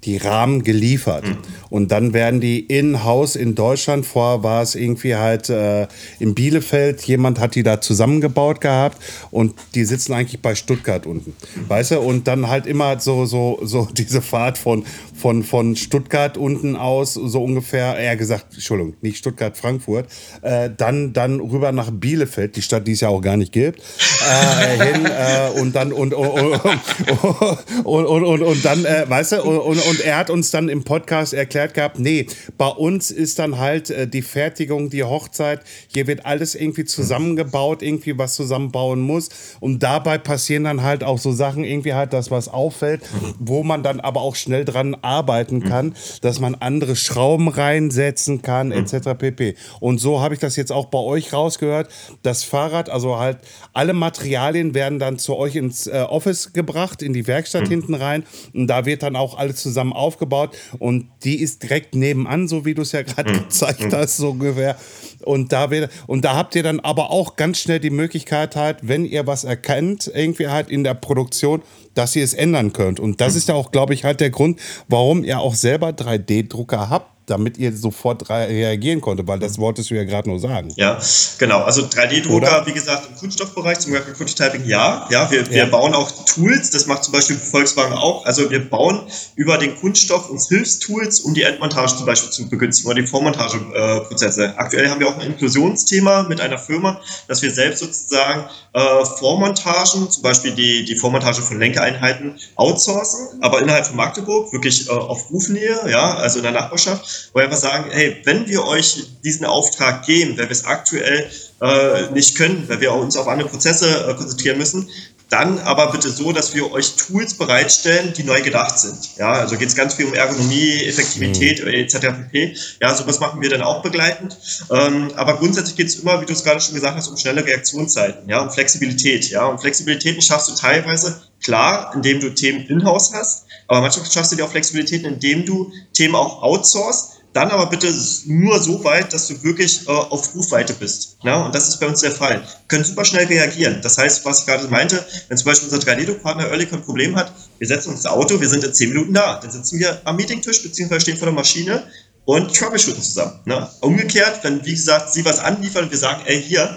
[0.05, 1.25] die Rahmen geliefert.
[1.25, 1.37] Mhm.
[1.69, 5.87] Und dann werden die in-house in Deutschland, vor war es irgendwie halt äh,
[6.19, 8.97] in Bielefeld, jemand hat die da zusammengebaut gehabt
[9.31, 11.35] und die sitzen eigentlich bei Stuttgart unten.
[11.67, 11.99] Weißt du?
[11.99, 14.83] Und dann halt immer so, so, so diese Fahrt von,
[15.15, 20.07] von, von Stuttgart unten aus, so ungefähr, eher gesagt, Entschuldigung, nicht Stuttgart, Frankfurt,
[20.41, 23.79] äh, dann, dann rüber nach Bielefeld, die Stadt, die es ja auch gar nicht gibt,
[23.79, 29.43] äh, hin äh, und dann und, und, und, und, und, und dann, äh, weißt du,
[29.43, 33.57] und, und er hat uns dann im Podcast erklärt gehabt, nee, bei uns ist dann
[33.57, 39.29] halt äh, die Fertigung, die Hochzeit, hier wird alles irgendwie zusammengebaut, irgendwie was zusammenbauen muss
[39.59, 43.01] und dabei passieren dann halt auch so Sachen, irgendwie halt das, was auffällt,
[43.39, 48.71] wo man dann aber auch schnell dran arbeiten kann, dass man andere Schrauben reinsetzen kann,
[48.71, 49.17] etc.
[49.17, 49.55] pp.
[49.79, 51.89] Und so habe ich das jetzt auch bei euch rausgehört.
[52.23, 53.39] Das Fahrrad, also halt
[53.73, 57.69] alle Materialien werden dann zu euch ins äh, Office gebracht, in die Werkstatt mhm.
[57.69, 58.23] hinten rein.
[58.53, 60.55] Und da wird dann auch alles zusammen aufgebaut.
[60.79, 63.37] Und die ist direkt nebenan, so wie du es ja gerade mhm.
[63.45, 64.77] gezeigt hast, so ungefähr.
[65.23, 68.77] Und da, wird, und da habt ihr dann aber auch ganz schnell die Möglichkeit halt,
[68.83, 71.61] wenn ihr was erkennt, irgendwie halt in der Produktion,
[71.95, 72.99] dass ihr es ändern könnt.
[72.99, 73.37] Und das hm.
[73.37, 77.57] ist ja auch, glaube ich, halt der Grund, warum ihr auch selber 3D-Drucker habt damit
[77.57, 80.71] ihr sofort reagieren konntet, weil das wolltest du ja gerade nur sagen.
[80.75, 80.99] Ja,
[81.37, 81.61] genau.
[81.63, 85.07] Also 3D-Drucker, wie gesagt, im Kunststoffbereich, zum Beispiel Prototyping, ja.
[85.09, 85.65] Ja, wir, wir ja.
[85.65, 88.25] bauen auch Tools, das macht zum Beispiel Volkswagen auch.
[88.25, 89.01] Also wir bauen
[89.35, 94.45] über den Kunststoff uns Hilfstools, um die Endmontage zum Beispiel zu begünstigen oder die Vormontageprozesse.
[94.45, 99.05] Äh, Aktuell haben wir auch ein Inklusionsthema mit einer Firma, dass wir selbst sozusagen äh,
[99.05, 104.91] Vormontagen, zum Beispiel die, die Vormontage von Lenkeinheiten, outsourcen, aber innerhalb von Magdeburg, wirklich äh,
[104.91, 109.03] auf Rufnähe, ja, also in der Nachbarschaft wo wir einfach sagen, hey, wenn wir euch
[109.23, 111.29] diesen Auftrag geben, weil wir es aktuell
[111.61, 114.89] äh, nicht können, weil wir uns auf andere Prozesse äh, konzentrieren müssen,
[115.29, 119.15] Dann aber bitte so, dass wir euch Tools bereitstellen, die neu gedacht sind.
[119.17, 121.69] Ja, also geht es ganz viel um Ergonomie, Effektivität mhm.
[121.69, 121.99] etc.
[121.99, 122.55] pp.
[122.81, 124.35] Ja, sowas machen wir dann auch begleitend.
[124.71, 127.45] Ähm, aber grundsätzlich geht es immer, wie du es gerade schon gesagt hast, um schnelle
[127.45, 129.29] Reaktionszeiten, ja, um Flexibilität.
[129.29, 134.31] Ja, und Flexibilitäten schaffst du teilweise klar, indem du Themen in-house hast, aber manchmal schaffst
[134.31, 137.93] du dir auch Flexibilitäten, indem du Themen auch outsourcest dann aber bitte
[138.25, 141.17] nur so weit, dass du wirklich äh, auf Rufweite bist.
[141.23, 141.45] Ja?
[141.45, 142.41] Und das ist bei uns der Fall.
[142.41, 143.81] Wir können super schnell reagieren.
[143.83, 147.31] Das heißt, was ich gerade meinte, wenn zum Beispiel unser 3D-Druckpartner Earlycon ein Problem hat,
[147.59, 149.39] wir setzen uns ins Auto, wir sind in 10 Minuten da.
[149.39, 151.83] Dann sitzen wir am Meetingtisch beziehungsweise stehen vor der Maschine
[152.25, 153.39] und troubleshooten zusammen.
[153.45, 153.69] Ne?
[153.81, 156.75] Umgekehrt, wenn, wie gesagt, sie was anliefern und wir sagen, ey, hier,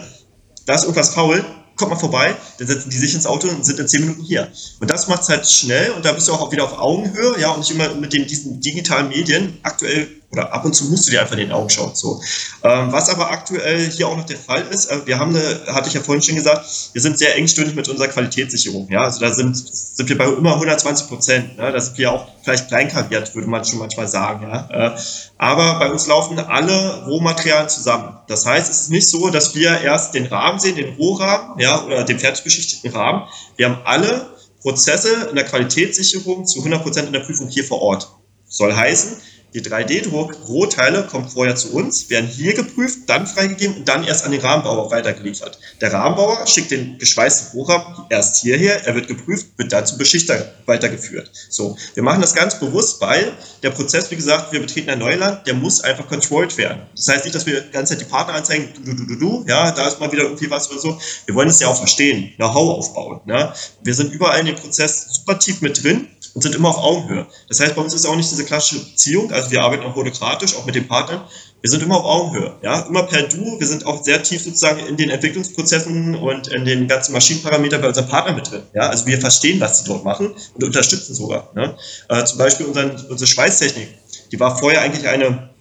[0.67, 1.43] da ist irgendwas faul,
[1.77, 4.51] kommt mal vorbei, dann setzen die sich ins Auto und sind in zehn Minuten hier.
[4.81, 7.51] Und das macht es halt schnell und da bist du auch wieder auf Augenhöhe, ja,
[7.51, 9.59] und nicht immer mit den, diesen digitalen Medien.
[9.63, 11.95] Aktuell oder ab und zu musst du dir einfach in den Augen schauen.
[11.95, 12.23] So.
[12.63, 15.89] Ähm, was aber aktuell hier auch noch der Fall ist, äh, wir haben eine, hatte
[15.89, 18.89] ich ja vorhin schon gesagt, wir sind sehr engstirnig mit unserer Qualitätssicherung.
[18.91, 19.03] Ja?
[19.03, 21.59] Also da sind, sind wir bei immer 120 Prozent.
[21.59, 21.71] Ne?
[21.71, 24.49] Da sind wir auch vielleicht kleinkariert, würde man schon manchmal sagen.
[24.49, 24.69] Ja?
[24.71, 24.99] Äh,
[25.37, 28.17] aber bei uns laufen alle Rohmaterialien zusammen.
[28.27, 31.85] Das heißt, es ist nicht so, dass wir erst den Rahmen sehen, den Rohrahmen, ja,
[31.85, 33.29] oder den fertig beschichteten Rahmen.
[33.57, 34.31] Wir haben alle
[34.63, 38.09] Prozesse in der Qualitätssicherung zu 100 Prozent in der Prüfung hier vor Ort.
[38.47, 39.17] Soll heißen,
[39.55, 44.33] die 3D-Druck-Rohteile kommen vorher zu uns, werden hier geprüft, dann freigegeben und dann erst an
[44.33, 45.59] den Rahmenbauer weitergeliefert.
[45.81, 50.55] Der Rahmenbauer schickt den geschweißten Rohrahmen erst hierher, er wird geprüft, wird dann zum Beschichter
[50.67, 51.31] weitergeführt.
[51.51, 53.33] So, wir machen das ganz bewusst, weil
[53.63, 56.83] der Prozess, wie gesagt, wir betreten ein Neuland, der muss einfach controlled werden.
[56.97, 59.45] Das heißt nicht, dass wir die ganze Zeit die Partner anzeigen, du, du, du, du,
[59.47, 60.99] ja, da ist mal wieder irgendwie was oder so.
[61.27, 63.21] Wir wollen es ja auch verstehen, Know-how aufbauen.
[63.27, 63.53] Ne?
[63.83, 67.27] Wir sind überall in dem Prozess super tief mit drin und sind immer auf Augenhöhe.
[67.49, 70.57] Das heißt, bei uns ist auch nicht diese klassische Beziehung, also wir arbeiten auch holokratisch,
[70.57, 71.25] auch mit den Partnern.
[71.61, 73.61] Wir sind immer auf Augenhöhe, ja, immer per Du.
[73.61, 77.89] Wir sind auch sehr tief sozusagen in den Entwicklungsprozessen und in den ganzen Maschinenparametern bei
[77.89, 78.63] unseren Partnern mit drin.
[78.75, 81.51] Ja, also wir verstehen, was sie dort machen und unterstützen sogar.
[81.55, 81.77] Ne?
[82.09, 83.89] Äh, zum Beispiel unseren, unsere Schweißtechnik,
[84.33, 85.52] die war vorher eigentlich eine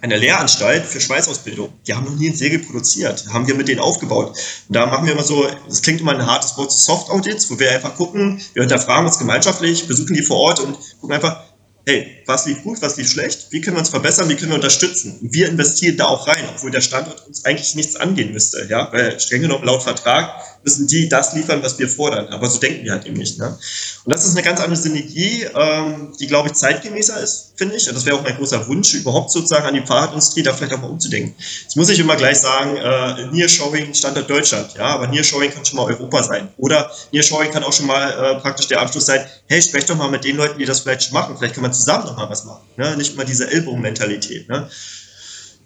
[0.00, 1.72] eine Lehranstalt für Schweißausbildung.
[1.86, 3.26] Die haben noch nie ein Segel produziert.
[3.32, 4.28] Haben wir mit denen aufgebaut.
[4.68, 7.58] Und da machen wir immer so, das klingt immer ein hartes Wort, Soft Audits, wo
[7.58, 11.42] wir einfach gucken, wir hinterfragen uns gemeinschaftlich, besuchen die vor Ort und gucken einfach,
[11.88, 14.56] hey, was lief gut, was lief schlecht, wie können wir uns verbessern, wie können wir
[14.56, 15.18] unterstützen.
[15.22, 19.18] Wir investieren da auch rein, obwohl der Standort uns eigentlich nichts angehen müsste, ja, weil
[19.18, 22.28] streng genommen laut Vertrag müssen die das liefern, was wir fordern.
[22.28, 23.38] Aber so denken wir halt eben nicht.
[23.38, 23.56] Ne?
[24.04, 27.88] Und das ist eine ganz andere Synergie, ähm, die, glaube ich, zeitgemäßer ist, finde ich.
[27.88, 30.80] Und das wäre auch mein großer Wunsch, überhaupt sozusagen an die Fahrradindustrie da vielleicht auch
[30.80, 31.34] mal umzudenken.
[31.62, 35.76] Jetzt muss ich immer gleich sagen, äh, Nearshoring Standort Deutschland, ja, aber Nearshoring kann schon
[35.76, 36.48] mal Europa sein.
[36.56, 40.10] Oder Nearshoring kann auch schon mal äh, praktisch der Abschluss sein, hey, sprech doch mal
[40.10, 41.36] mit den Leuten, die das vielleicht schon machen.
[41.38, 42.66] Vielleicht können wir zusammen noch mal was machen.
[42.76, 42.96] Ne?
[42.96, 44.48] Nicht immer diese Ellbogenmentalität.
[44.48, 44.68] Ne?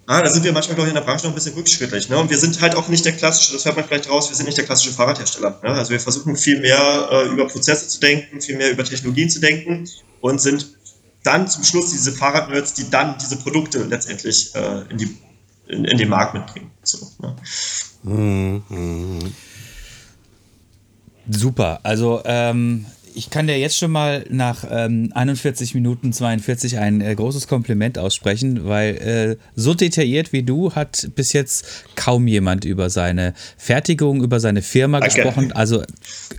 [0.05, 2.09] Ah, da sind wir manchmal, glaube ich, in der Branche noch ein bisschen rückschrittlich.
[2.09, 2.17] Ne?
[2.17, 4.45] Und wir sind halt auch nicht der klassische, das hört man vielleicht raus, wir sind
[4.45, 5.59] nicht der klassische Fahrradhersteller.
[5.63, 5.69] Ne?
[5.69, 9.39] Also wir versuchen viel mehr äh, über Prozesse zu denken, viel mehr über Technologien zu
[9.39, 9.87] denken
[10.19, 10.77] und sind
[11.23, 15.17] dann zum Schluss diese Fahrradnerds, die dann diese Produkte letztendlich äh, in, die,
[15.67, 16.71] in, in, den Markt mitbringen.
[16.83, 17.35] So, ne?
[18.03, 19.33] mhm.
[21.29, 21.79] Super.
[21.83, 22.85] Also ähm,
[23.15, 27.97] ich kann dir jetzt schon mal nach ähm, 41 Minuten 42 ein äh, großes Kompliment
[27.97, 34.23] aussprechen, weil äh, so detailliert wie du hat bis jetzt kaum jemand über seine Fertigung,
[34.23, 35.07] über seine Firma okay.
[35.07, 35.51] gesprochen.
[35.51, 35.83] Also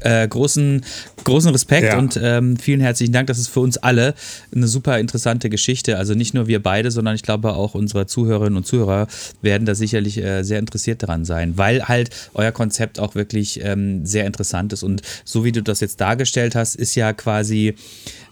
[0.00, 0.84] äh, großen,
[1.24, 1.98] großen Respekt ja.
[1.98, 3.28] und ähm, vielen herzlichen Dank.
[3.28, 4.14] Das ist für uns alle
[4.54, 5.98] eine super interessante Geschichte.
[5.98, 9.06] Also nicht nur wir beide, sondern ich glaube auch unsere Zuhörerinnen und Zuhörer
[9.42, 14.04] werden da sicherlich äh, sehr interessiert daran sein, weil halt euer Konzept auch wirklich ähm,
[14.04, 14.82] sehr interessant ist.
[14.82, 17.74] Und so wie du das jetzt dargestellt hast, das ist ja quasi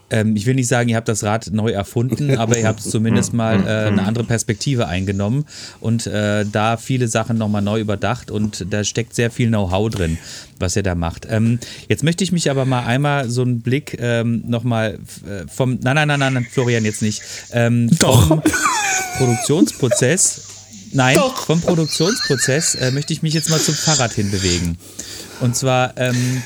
[0.09, 3.33] ähm, ich will nicht sagen, ihr habt das Rad neu erfunden, aber ihr habt zumindest
[3.33, 5.45] mal äh, eine andere Perspektive eingenommen
[5.79, 10.17] und äh, da viele Sachen nochmal neu überdacht und da steckt sehr viel Know-how drin,
[10.59, 11.27] was ihr da macht.
[11.29, 11.59] Ähm,
[11.89, 15.95] jetzt möchte ich mich aber mal einmal so einen Blick ähm, nochmal äh, vom, nein,
[15.95, 17.21] nein, nein, nein, Florian jetzt nicht,
[17.51, 18.41] ähm, vom
[19.17, 20.41] Produktionsprozess,
[20.91, 21.45] nein, Doch.
[21.45, 24.77] vom Produktionsprozess äh, möchte ich mich jetzt mal zum Fahrrad hinbewegen.
[25.43, 26.41] Und zwar, ähm,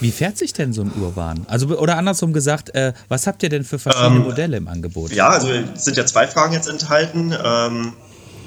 [0.00, 1.46] wie fährt sich denn so ein Urban?
[1.46, 5.12] Also, oder andersrum gesagt, äh, was habt ihr denn für verschiedene ähm, Modelle im Angebot?
[5.12, 7.32] Ja, also es sind ja zwei Fragen jetzt enthalten.
[7.44, 7.92] Ähm,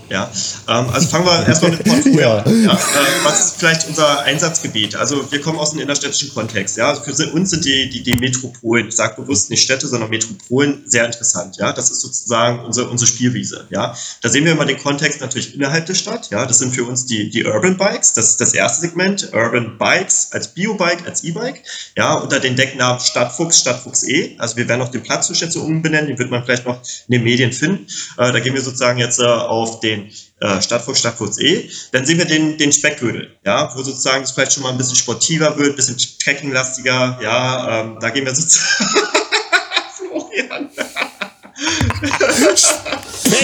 [0.09, 0.31] ja,
[0.67, 2.43] ähm, also fangen wir erstmal mit Portfolio ja.
[2.45, 2.73] ja.
[2.73, 4.95] Äh, was ist vielleicht unser Einsatzgebiet?
[4.95, 6.77] Also wir kommen aus einem innerstädtischen Kontext.
[6.77, 10.09] Ja, also für uns sind die, die, die Metropolen, ich sage bewusst nicht Städte, sondern
[10.09, 11.57] Metropolen sehr interessant.
[11.57, 13.67] Ja, das ist sozusagen unsere, unsere Spielwiese.
[13.69, 16.29] Ja, da sehen wir immer den Kontext natürlich innerhalb der Stadt.
[16.29, 18.13] Ja, das sind für uns die, die Urban Bikes.
[18.13, 19.29] Das ist das erste Segment.
[19.33, 21.63] Urban Bikes als Biobike, als E-Bike.
[21.95, 24.35] Ja, unter den Decknamen Stadtfuchs, Stadtfuchs E.
[24.37, 26.07] Also wir werden auch den Platzzuschätze umbenennen.
[26.07, 27.87] Den wird man vielleicht noch in den Medien finden.
[28.17, 31.69] Äh, da gehen wir sozusagen jetzt äh, auf den den äh, Stadtfuchs, Stadtfuchs E.
[31.91, 34.95] Dann sehen wir den, den Speckgürtel, ja, wo sozusagen es vielleicht schon mal ein bisschen
[34.95, 39.07] sportiver wird, ein bisschen trekkinglastiger, ja, ähm, da gehen wir sozusagen.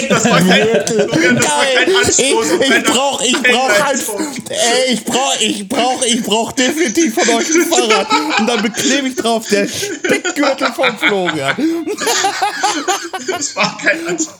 [0.08, 2.46] Das war kein, Florian, das war kein Anstoß.
[2.60, 4.04] Ich, ich brauch, ich brauch halt,
[4.48, 8.38] ey, ich brauch, ich brauch, ich brauch definitiv von euch ein Fahrrad.
[8.38, 11.86] Und dann beklebe ich drauf der Speckgürtel von Florian.
[13.28, 14.34] Das war kein Anstoß.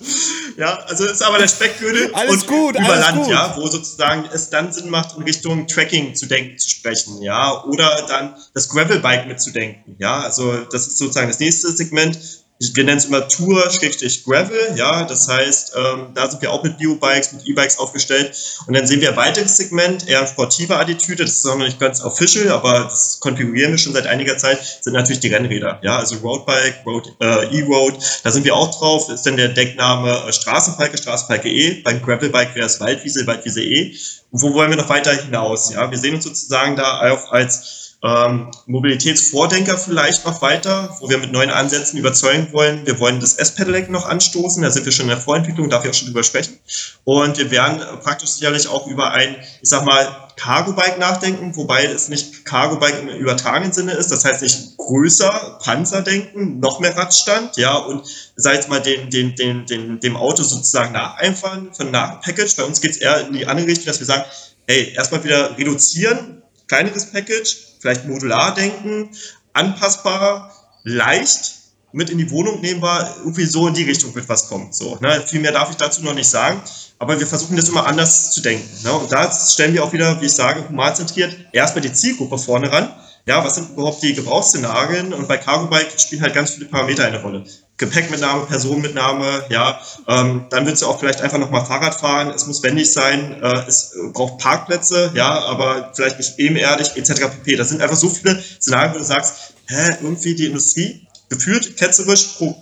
[0.57, 3.31] Ja, also ist aber der Speckgürtel alles und gut, über alles Land, gut.
[3.31, 7.64] ja, wo sozusagen es dann Sinn macht, in Richtung Tracking zu denken, zu sprechen, ja,
[7.64, 12.18] oder dann das Gravelbike mitzudenken, ja, also das ist sozusagen das nächste Segment
[12.61, 16.63] wir nennen es immer Tour, Schrägstrich Gravel, ja, das heißt, ähm, da sind wir auch
[16.63, 18.37] mit Biobikes, mit E-Bikes aufgestellt.
[18.67, 22.03] Und dann sehen wir ein weiteres Segment, eher sportive Attitüde, das ist noch nicht ganz
[22.03, 26.17] official, aber das konfigurieren wir schon seit einiger Zeit, sind natürlich die Rennräder, ja, also
[26.17, 27.95] Roadbike, Road, äh, E-Road,
[28.25, 32.55] da sind wir auch drauf, ist dann der Deckname äh, Straßenpalke, Straßenpalke E, beim Gravelbike
[32.55, 33.97] wäre es Waldwiese, Waldwiese E,
[34.33, 37.89] und wo wollen wir noch weiter hinaus, ja, wir sehen uns sozusagen da auch als
[38.03, 42.86] ähm, Mobilitätsvordenker vielleicht noch weiter, wo wir mit neuen Ansätzen überzeugen wollen.
[42.86, 45.90] Wir wollen das S-Pedelec noch anstoßen, da sind wir schon in der Vorentwicklung, darf ich
[45.90, 46.59] auch schon drüber sprechen.
[47.05, 52.09] Und wir werden praktisch sicherlich auch über ein, ich sag mal, Cargo-Bike nachdenken, wobei es
[52.09, 57.59] nicht Cargo-Bike im übertragenen Sinne ist, das heißt nicht größer, Panzer denken, noch mehr Radstand,
[57.59, 62.57] ja, und sei jetzt mal den, den, den, den, dem Auto sozusagen nacheinfahren von Nach-Package.
[62.57, 64.24] Bei uns geht es eher in die andere Richtung, dass wir sagen,
[64.66, 69.11] hey, erstmal wieder reduzieren, kleineres Package, vielleicht modular denken,
[69.53, 70.55] anpassbar,
[70.85, 71.55] leicht
[71.93, 74.72] mit in die Wohnung nehmbar, irgendwie so in die Richtung wird was kommen.
[74.72, 75.22] So, ne?
[75.26, 76.62] Viel mehr darf ich dazu noch nicht sagen,
[76.99, 78.68] aber wir versuchen das immer anders zu denken.
[78.85, 78.93] Ne?
[78.93, 82.95] Und da stellen wir auch wieder, wie ich sage, humanzentriert erstmal die Zielgruppe vorne ran.
[83.26, 85.12] Ja, was sind überhaupt die Gebrauchsszenarien?
[85.12, 87.45] Und bei Cargo Bike spielen halt ganz viele Parameter eine Rolle.
[87.81, 92.62] Gepäckmitnahme, Personenmitnahme, ja, ähm, dann willst du auch vielleicht einfach nochmal Fahrrad fahren, es muss
[92.62, 97.22] wendig sein, äh, es braucht Parkplätze, ja, aber vielleicht nicht ebenerdig, etc.
[97.22, 97.57] pp.
[97.57, 102.35] Das sind einfach so viele Szenarien, wo du sagst, hä, irgendwie die Industrie, gefühlt, ketzerisch,
[102.37, 102.55] pro,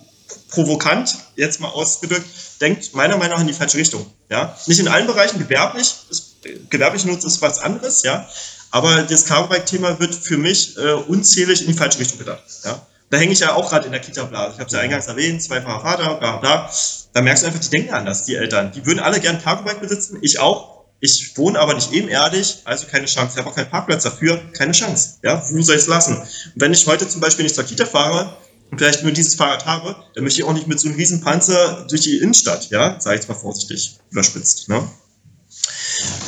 [0.50, 2.26] provokant, jetzt mal ausgedrückt,
[2.60, 4.56] denkt meiner Meinung nach in die falsche Richtung, ja.
[4.66, 6.36] Nicht in allen Bereichen, gewerblich, ist,
[6.70, 8.28] gewerblich nutzt ist was anderes, ja,
[8.70, 12.86] aber das Carbobike-Thema wird für mich äh, unzählig in die falsche Richtung gedacht, ja.
[13.10, 14.54] Da hänge ich ja auch gerade in der Kita-Blase.
[14.54, 16.70] Ich habe es ja eingangs erwähnt, zweifacher Vater, bla bla.
[17.14, 18.72] Da merkst du einfach, die denken anders, die Eltern.
[18.72, 20.78] Die würden alle gern Cargo-Bike besitzen, ich auch.
[21.00, 23.34] Ich wohne aber nicht ebenerdig, also keine Chance.
[23.34, 25.18] Ich habe auch keinen Parkplatz dafür, keine Chance.
[25.22, 26.16] Ja, wo soll ich es lassen?
[26.16, 28.36] Und wenn ich heute zum Beispiel nicht zur Kita fahre
[28.70, 31.20] und vielleicht nur dieses Fahrrad habe, dann möchte ich auch nicht mit so einem riesen
[31.20, 34.68] Panzer durch die Innenstadt, ja, sage ich jetzt mal vorsichtig, überspitzt.
[34.68, 34.82] Ne?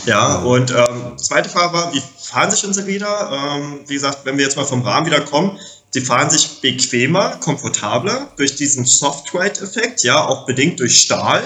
[0.07, 3.57] Ja, und ähm, zweite Frage war, wie fahren sich unsere Räder?
[3.57, 5.59] Ähm, wie gesagt, wenn wir jetzt mal vom Rahmen wieder kommen,
[5.93, 11.43] Sie fahren sich bequemer, komfortabler durch diesen Soft-Ride-Effekt, ja, auch bedingt durch Stahl.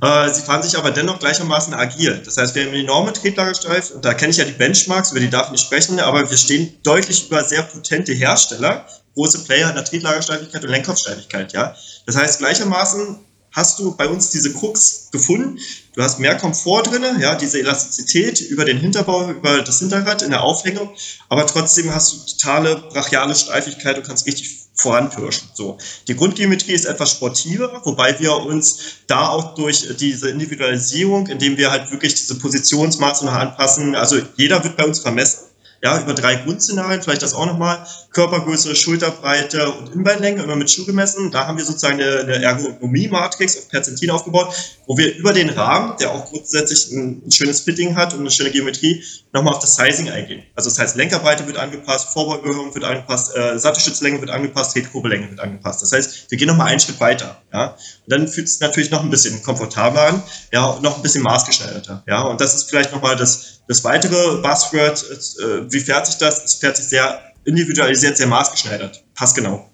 [0.00, 2.22] Äh, sie fahren sich aber dennoch gleichermaßen agil.
[2.24, 5.20] Das heißt, wir haben eine enorme Trieblagerstreife und da kenne ich ja die Benchmarks, über
[5.20, 9.68] die darf ich nicht sprechen, aber wir stehen deutlich über sehr potente Hersteller, große Player
[9.68, 11.76] in der Trieblagersteifigkeit und Lenkkopfsteifigkeit, ja.
[12.06, 13.18] Das heißt, gleichermaßen
[13.52, 15.58] hast du bei uns diese Krux gefunden.
[15.94, 20.30] Du hast mehr Komfort drinne, ja, diese Elastizität über den Hinterbau, über das Hinterrad in
[20.30, 20.90] der Aufhängung,
[21.28, 25.48] aber trotzdem hast du totale brachiale Steifigkeit und kannst richtig voranpirschen.
[25.54, 25.76] So.
[26.08, 31.70] Die Grundgeometrie ist etwas sportiver, wobei wir uns da auch durch diese Individualisierung, indem wir
[31.70, 35.51] halt wirklich diese Positionsmaße noch anpassen, also jeder wird bei uns vermessen
[35.82, 40.84] ja, über drei Grundszenarien, vielleicht das auch nochmal, Körpergröße, Schulterbreite und Innenbeinlänge, immer mit Schuh
[40.84, 41.30] gemessen.
[41.32, 44.54] Da haben wir sozusagen eine, eine Ergonomie-Matrix auf Perzentin aufgebaut,
[44.86, 48.30] wo wir über den Rahmen, der auch grundsätzlich ein, ein schönes Fitting hat und eine
[48.30, 49.02] schöne Geometrie,
[49.32, 50.42] nochmal auf das Sizing eingehen.
[50.54, 55.40] Also das heißt, Lenkerbreite wird angepasst, Vorbeugerhöhung wird angepasst, äh, Sattelstützlänge wird angepasst, Tretkurbellänge wird
[55.40, 55.82] angepasst.
[55.82, 57.42] Das heißt, wir gehen nochmal einen Schritt weiter.
[57.52, 57.70] Ja?
[57.70, 60.22] Und dann fühlt es natürlich noch ein bisschen komfortabler an,
[60.52, 62.04] ja, und noch ein bisschen maßgeschneiderter.
[62.06, 62.22] Ja?
[62.22, 66.44] Und das ist vielleicht nochmal das, das weitere Buzzword, äh, wie fährt sich das?
[66.44, 69.02] Es fährt sich sehr individualisiert, sehr maßgeschneidert.
[69.14, 69.68] Passgenau.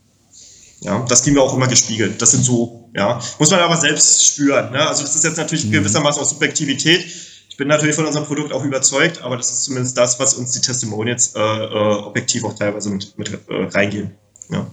[0.80, 2.22] Ja, das kriegen wir auch immer gespiegelt.
[2.22, 4.70] Das sind so, ja, muss man aber selbst spüren.
[4.70, 4.86] Ne?
[4.86, 7.04] Also das ist jetzt natürlich gewissermaßen auch Subjektivität.
[7.48, 10.52] Ich bin natürlich von unserem Produkt auch überzeugt, aber das ist zumindest das, was uns
[10.52, 14.12] die Testimonials äh, äh, objektiv auch teilweise mit, mit äh, reingehen.
[14.50, 14.70] Ja.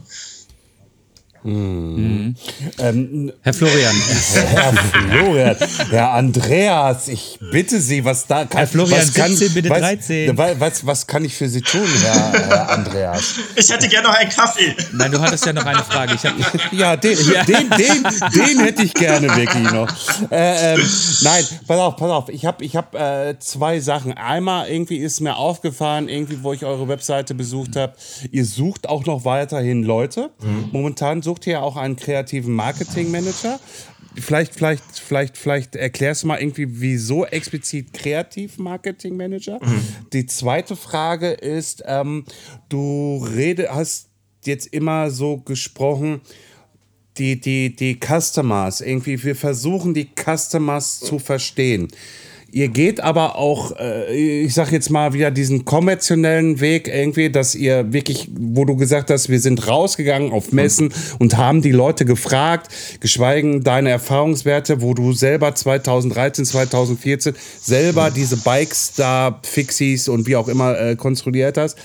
[1.45, 2.35] Mhm.
[2.79, 3.95] Ähm, Herr Florian.
[4.55, 5.55] Herr Florian,
[5.91, 9.79] Herr Andreas, ich bitte Sie, was da kann Herr Florian, was kann, 17, bitte was,
[9.79, 10.37] 13.
[10.37, 13.35] Was, was kann ich für Sie tun, Herr, Herr Andreas?
[13.55, 14.75] Ich hätte gerne noch einen Kaffee.
[14.93, 16.15] Nein, du hattest ja noch eine Frage.
[16.15, 19.89] Ich hab, Ja, den, den, den, den hätte ich gerne wirklich noch.
[20.31, 20.89] Äh, ähm,
[21.21, 22.29] nein, pass auf, pass auf.
[22.29, 24.13] Ich habe ich hab, äh, zwei Sachen.
[24.13, 27.93] Einmal irgendwie ist mir aufgefallen, irgendwie, wo ich eure Webseite besucht habe,
[28.31, 30.31] ihr sucht auch noch weiterhin Leute.
[30.71, 33.59] Momentan sucht ja auch einen kreativen Marketingmanager.
[34.15, 39.59] vielleicht, vielleicht, vielleicht, vielleicht erklärst du mal irgendwie, wieso explizit Kreativ-Marketing-Manager?
[39.61, 39.83] Mhm.
[40.13, 42.23] Die zweite Frage ist, ähm,
[42.69, 44.07] du rede, hast
[44.45, 46.21] jetzt immer so gesprochen,
[47.17, 51.89] die, die, die Customers, irgendwie, wir versuchen die Customers zu verstehen.
[52.55, 57.53] Ihr geht aber auch, äh, ich sag jetzt mal wieder diesen kommerziellen Weg irgendwie, dass
[57.53, 62.05] ihr wirklich, wo du gesagt hast, wir sind rausgegangen auf Messen und haben die Leute
[62.05, 62.69] gefragt,
[63.01, 70.37] geschweigen deine Erfahrungswerte, wo du selber 2013, 2014 selber diese Bikes da, Fixies und wie
[70.37, 71.77] auch immer äh, konstruiert hast.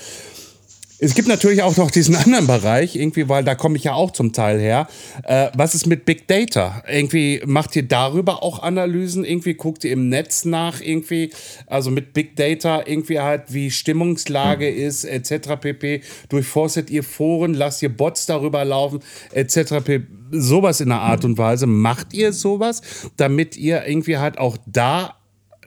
[1.03, 4.11] Es gibt natürlich auch noch diesen anderen Bereich, irgendwie, weil da komme ich ja auch
[4.11, 4.87] zum Teil her.
[5.23, 6.83] Äh, was ist mit Big Data?
[6.87, 9.25] Irgendwie macht ihr darüber auch Analysen?
[9.25, 11.31] Irgendwie guckt ihr im Netz nach, irgendwie,
[11.65, 14.77] also mit Big Data, irgendwie halt, wie Stimmungslage mhm.
[14.77, 15.59] ist, etc.
[15.59, 16.01] pp.
[16.29, 18.99] Durchforstet ihr Foren, lasst ihr Bots darüber laufen,
[19.31, 19.83] etc.
[19.83, 20.05] pp.
[20.29, 21.65] Sowas in der Art und Weise.
[21.65, 22.81] Macht ihr sowas,
[23.17, 25.20] damit ihr irgendwie halt auch da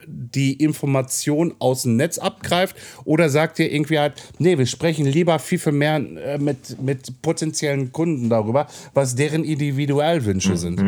[0.07, 2.75] die Information aus dem Netz abgreift?
[3.03, 7.21] Oder sagt ihr irgendwie halt, nee, wir sprechen lieber viel, viel mehr äh, mit, mit
[7.21, 10.57] potenziellen Kunden darüber, was deren Individualwünsche mhm.
[10.57, 10.81] sind?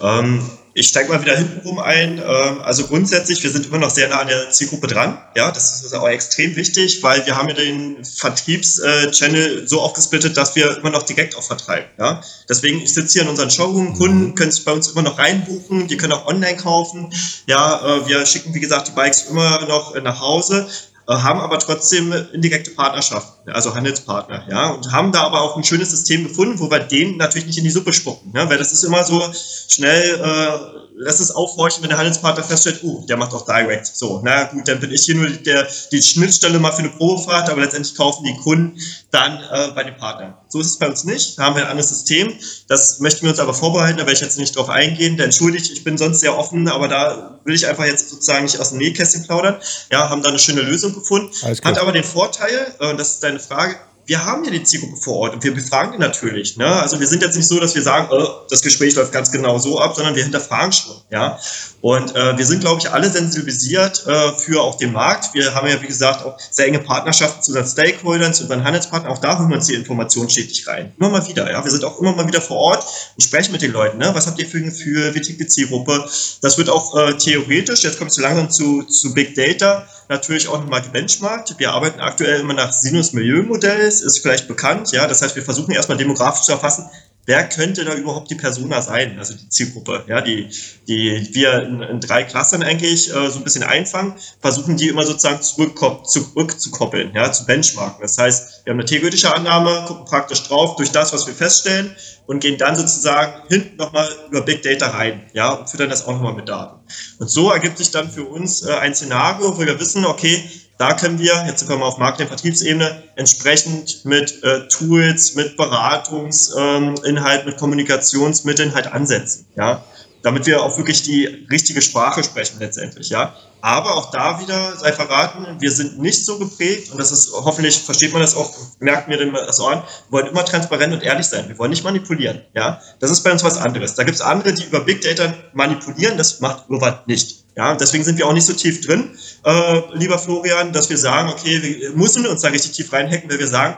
[0.00, 2.18] Ähm, ich steige mal wieder hintenrum ein.
[2.18, 5.18] Ähm, also grundsätzlich, wir sind immer noch sehr nah an der Zielgruppe dran.
[5.36, 10.54] Ja, das ist auch extrem wichtig, weil wir haben ja den Vertriebschannel so aufgesplittet, dass
[10.54, 11.88] wir immer noch direkt auch vertreiben.
[11.98, 15.18] Ja, deswegen, ich sitze hier in unseren Showroom, Kunden können sich bei uns immer noch
[15.18, 17.12] reinbuchen, die können auch online kaufen.
[17.46, 20.68] Ja, äh, wir schicken, wie gesagt, die Bikes immer noch nach Hause.
[21.08, 25.64] Äh, haben aber trotzdem indirekte Partnerschaften, also Handelspartner, ja, und haben da aber auch ein
[25.64, 28.72] schönes System gefunden, wo wir denen natürlich nicht in die Suppe spucken, ja, weil das
[28.72, 29.22] ist immer so
[29.68, 30.58] schnell, äh,
[30.96, 34.68] lass es aufhorchen, wenn der Handelspartner feststellt, oh, der macht auch Direct, so, na gut,
[34.68, 38.24] dann bin ich hier nur der, die Schnittstelle mal für eine Probefahrt, aber letztendlich kaufen
[38.24, 38.78] die Kunden
[39.10, 40.34] dann äh, bei den Partnern.
[40.48, 42.32] So ist es bei uns nicht, da haben wir ein anderes System,
[42.68, 45.70] das möchten wir uns aber vorbehalten, da werde ich jetzt nicht drauf eingehen, denn entschuldigt,
[45.70, 48.78] ich bin sonst sehr offen, aber da will ich einfach jetzt sozusagen nicht aus dem
[48.78, 49.56] Nähkästchen plaudern,
[49.92, 51.30] ja, haben da eine schöne Lösung gefunden.
[51.42, 53.76] Hat aber den Vorteil, äh, das ist deine Frage,
[54.08, 56.56] wir haben ja die Zielgruppe vor Ort und wir befragen die natürlich.
[56.56, 56.66] Ne?
[56.66, 59.58] Also wir sind jetzt nicht so, dass wir sagen, oh, das Gespräch läuft ganz genau
[59.58, 60.96] so ab, sondern wir hinterfragen schon.
[61.10, 61.38] Ja?
[61.82, 65.34] Und äh, wir sind, glaube ich, alle sensibilisiert äh, für auch den Markt.
[65.34, 69.12] Wir haben ja, wie gesagt, auch sehr enge Partnerschaften zu unseren Stakeholdern, zu unseren Handelspartnern.
[69.12, 70.94] Auch da holen wir uns die Informationen stetig rein.
[70.98, 71.50] Immer mal wieder.
[71.50, 71.62] Ja?
[71.62, 73.98] Wir sind auch immer mal wieder vor Ort und sprechen mit den Leuten.
[73.98, 74.10] Ne?
[74.14, 75.14] Was habt ihr für ein Gefühl?
[75.14, 76.08] Wie tickt die Zielgruppe?
[76.40, 80.60] Das wird auch äh, theoretisch, jetzt kommt es langsam zu, zu Big Data, natürlich auch
[80.60, 81.54] nochmal gebenchmarkt.
[81.58, 84.92] Wir arbeiten aktuell immer nach Sinus-Milieu-Modells, ist vielleicht bekannt.
[84.92, 86.88] Ja, das heißt, wir versuchen erstmal demografisch zu erfassen,
[87.28, 90.48] wer könnte da überhaupt die Persona sein, also die Zielgruppe, ja, die,
[90.88, 95.04] die wir in, in drei Klassen eigentlich äh, so ein bisschen einfangen, versuchen die immer
[95.04, 98.00] sozusagen zurückzukoppeln, ja, zu benchmarken.
[98.00, 101.94] Das heißt, wir haben eine theoretische Annahme, gucken praktisch drauf durch das, was wir feststellen
[102.26, 106.12] und gehen dann sozusagen hinten nochmal über Big Data rein, ja, und füttern das auch
[106.12, 106.80] nochmal mit Daten.
[107.18, 110.42] Und so ergibt sich dann für uns äh, ein Szenario, wo wir wissen, okay,
[110.78, 117.46] da können wir, jetzt sind wir auf Marketing-Vertriebsebene, entsprechend mit äh, Tools, mit Beratungsinhalt, ähm,
[117.46, 119.84] mit Kommunikationsmitteln halt ansetzen, ja,
[120.22, 123.34] damit wir auch wirklich die richtige Sprache sprechen letztendlich, ja.
[123.60, 127.78] Aber auch da wieder sei verraten, wir sind nicht so geprägt und das ist, hoffentlich
[127.78, 131.26] versteht man das auch, merkt mir das auch an, wir wollen immer transparent und ehrlich
[131.26, 131.48] sein.
[131.48, 132.80] Wir wollen nicht manipulieren, ja.
[133.00, 133.94] Das ist bei uns was anderes.
[133.94, 137.44] Da gibt es andere, die über Big Data manipulieren, das macht Urwald nicht.
[137.56, 141.28] Ja, deswegen sind wir auch nicht so tief drin, äh, lieber Florian, dass wir sagen,
[141.28, 143.76] okay, wir müssen uns da richtig tief reinhacken, weil wir sagen,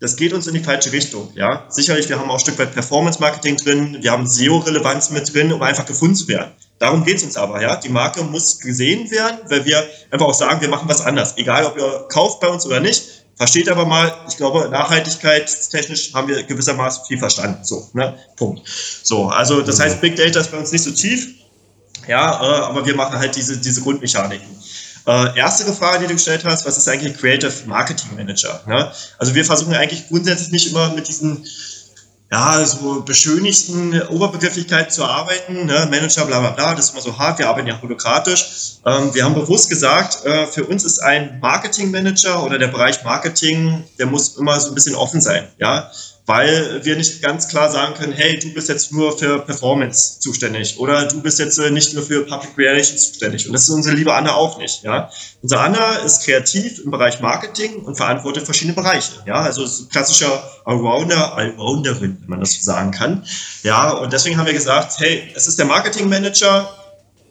[0.00, 1.30] das geht uns in die falsche Richtung.
[1.34, 5.32] Ja, sicherlich, wir haben auch ein Stück weit Performance Marketing drin, wir haben SEO-Relevanz mit
[5.34, 6.52] drin, um einfach gefunden zu werden.
[6.78, 7.76] Darum geht es uns aber, ja.
[7.76, 11.36] Die Marke muss gesehen werden, weil wir einfach auch sagen, wir machen was anders.
[11.36, 13.24] Egal, ob ihr kauft bei uns oder nicht.
[13.34, 17.64] Versteht aber mal, ich glaube, nachhaltigkeitstechnisch haben wir gewissermaßen viel verstanden.
[17.64, 18.16] So, ne?
[18.36, 18.62] Punkt.
[19.02, 21.34] So, also das heißt, Big Data ist bei uns nicht so tief.
[22.08, 24.48] Ja, äh, aber wir machen halt diese, diese Grundmechaniken.
[25.08, 28.60] Äh, erste Frage, die du gestellt hast, was ist eigentlich Creative Marketing Manager?
[28.66, 28.92] Ne?
[29.16, 31.46] Also wir versuchen eigentlich grundsätzlich nicht immer mit diesen
[32.30, 35.88] ja, so beschönigten Oberbegrifflichkeiten zu arbeiten, ne?
[35.90, 38.80] Manager, bla bla bla, das ist immer so hart, wir arbeiten ja holokratisch.
[38.84, 43.02] Ähm, wir haben bewusst gesagt, äh, für uns ist ein Marketing Manager oder der Bereich
[43.02, 45.90] Marketing, der muss immer so ein bisschen offen sein, ja
[46.28, 50.78] weil wir nicht ganz klar sagen können, hey, du bist jetzt nur für Performance zuständig
[50.78, 53.46] oder du bist jetzt äh, nicht nur für Public Relations zuständig.
[53.46, 54.82] Und das ist unsere liebe Anna auch nicht.
[54.82, 55.10] Ja?
[55.40, 59.12] Unser Anna ist kreativ im Bereich Marketing und verantwortet verschiedene Bereiche.
[59.24, 59.36] Ja?
[59.36, 63.24] Also ist klassischer Allrounder, Allrounderin, wenn man das so sagen kann.
[63.62, 66.68] Ja, und deswegen haben wir gesagt, hey, es ist der Marketing Manager,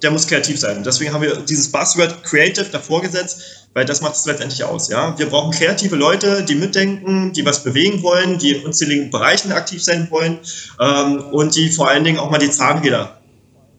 [0.01, 0.83] der muss kreativ sein.
[0.83, 4.89] Deswegen haben wir dieses Buzzword Creative davor gesetzt, weil das macht es letztendlich aus.
[4.89, 5.17] Ja?
[5.17, 9.83] Wir brauchen kreative Leute, die mitdenken, die was bewegen wollen, die in unzähligen Bereichen aktiv
[9.83, 10.39] sein wollen
[10.79, 13.17] ähm, und die vor allen Dingen auch mal die Zahnräder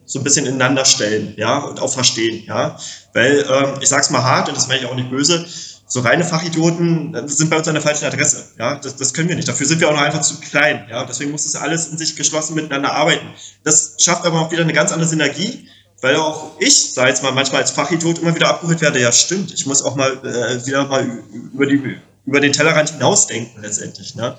[0.04, 2.78] so ein bisschen ineinander stellen, ja, und auch verstehen, ja.
[3.12, 5.44] Weil, ähm, ich sag's mal hart, und das meine ich auch nicht böse,
[5.88, 8.52] so reine Fachidioten äh, sind bei uns an der falschen Adresse.
[8.58, 9.48] Ja, das, das können wir nicht.
[9.48, 10.86] Dafür sind wir auch noch einfach zu klein.
[10.90, 13.26] Ja, deswegen muss das alles in sich geschlossen miteinander arbeiten.
[13.64, 15.68] Das schafft aber auch wieder eine ganz andere Synergie,
[16.00, 19.00] weil auch ich, sei jetzt mal manchmal als Fachidiot immer wieder abgeholt werde.
[19.00, 19.52] Ja, stimmt.
[19.52, 21.06] Ich muss auch mal äh, wieder mal
[21.52, 24.14] über die über den Tellerrand hinausdenken letztendlich.
[24.14, 24.36] Ne?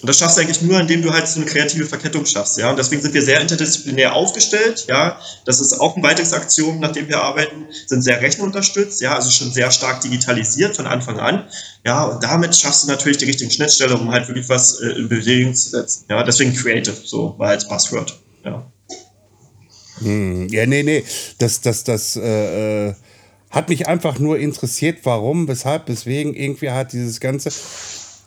[0.00, 2.70] Und das schaffst du eigentlich nur, indem du halt so eine kreative Verkettung schaffst, ja.
[2.70, 5.20] Und deswegen sind wir sehr interdisziplinär aufgestellt, ja.
[5.44, 9.30] Das ist auch ein weiteres Aktion, nach dem wir arbeiten, sind sehr rechenunterstützt, ja, also
[9.30, 11.44] schon sehr stark digitalisiert von Anfang an.
[11.84, 15.08] Ja, und damit schaffst du natürlich die richtigen Schnittstelle, um halt wirklich was äh, in
[15.08, 16.06] Bewegung zu setzen.
[16.08, 18.64] Ja, deswegen Creative, so war als Buzzword, ja.
[20.00, 21.04] Hm, ja, nee, nee,
[21.38, 22.94] das, das, das, äh, äh
[23.50, 26.34] hat mich einfach nur interessiert, warum, weshalb, weswegen.
[26.34, 27.50] Irgendwie hat dieses ganze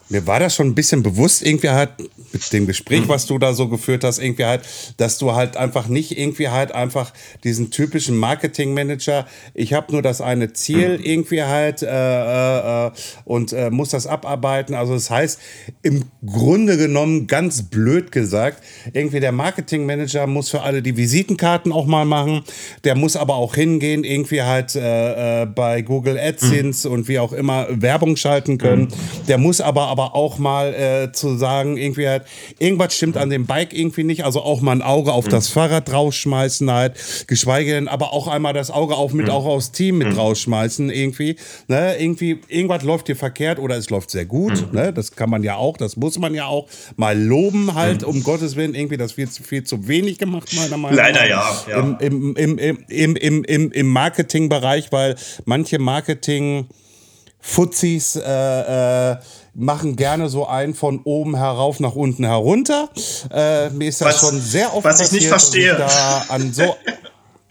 [0.09, 1.91] mir war das schon ein bisschen bewusst, irgendwie halt
[2.31, 4.61] mit dem Gespräch, was du da so geführt hast, irgendwie halt,
[4.97, 10.19] dass du halt einfach nicht irgendwie halt einfach diesen typischen Marketingmanager, ich habe nur das
[10.19, 12.91] eine Ziel irgendwie halt äh, äh, äh,
[13.25, 14.75] und äh, muss das abarbeiten.
[14.75, 15.39] Also das heißt,
[15.83, 21.85] im Grunde genommen, ganz blöd gesagt, irgendwie der Marketingmanager muss für alle die Visitenkarten auch
[21.85, 22.43] mal machen,
[22.83, 26.93] der muss aber auch hingehen, irgendwie halt äh, äh, bei Google AdSense mhm.
[26.93, 28.83] und wie auch immer Werbung schalten können.
[28.83, 29.25] Mhm.
[29.27, 32.23] Der muss aber aber auch mal äh, zu sagen, irgendwie halt,
[32.57, 35.87] irgendwas stimmt an dem Bike irgendwie nicht, also auch mal ein Auge auf das Fahrrad
[35.87, 36.95] draufschmeißen halt,
[37.27, 41.35] geschweige denn, aber auch einmal das Auge auf mit auch aufs Team mit draufschmeißen irgendwie,
[41.67, 45.43] ne, irgendwie, irgendwas läuft hier verkehrt oder es läuft sehr gut, ne, das kann man
[45.43, 49.15] ja auch, das muss man ja auch mal loben halt, um Gottes Willen, irgendwie, das
[49.15, 51.05] wird viel zu wenig gemacht, meiner Meinung nach.
[51.05, 51.79] Leider ja, ja.
[51.79, 55.15] Im, im, im, im, im, im, im Marketingbereich, weil
[55.45, 56.65] manche Marketing
[57.45, 59.17] Fuzis äh, äh,
[59.53, 62.89] machen gerne so einen von oben herauf nach unten herunter.
[63.29, 65.85] Äh, mir ist das was, schon sehr oft was passiert, ich nicht verstehe.
[66.37, 66.75] Ich so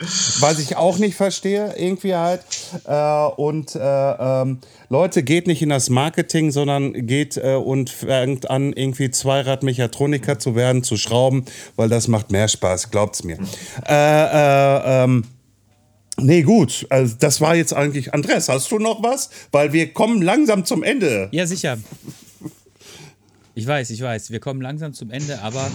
[0.40, 2.40] was ich auch nicht verstehe, irgendwie halt.
[2.86, 8.48] Äh, und äh, ähm, Leute, geht nicht in das Marketing, sondern geht äh, und fängt
[8.48, 11.44] an, irgendwie Zweiradmechatroniker zu werden, zu schrauben,
[11.76, 13.36] weil das macht mehr Spaß, glaubt's mir.
[13.86, 15.24] Äh, ähm,
[16.22, 16.86] Nee, gut.
[16.88, 18.14] Also das war jetzt eigentlich.
[18.14, 19.30] Andres, hast du noch was?
[19.50, 21.28] Weil wir kommen langsam zum Ende.
[21.32, 21.78] Ja, sicher.
[23.54, 24.30] Ich weiß, ich weiß.
[24.30, 25.70] Wir kommen langsam zum Ende, aber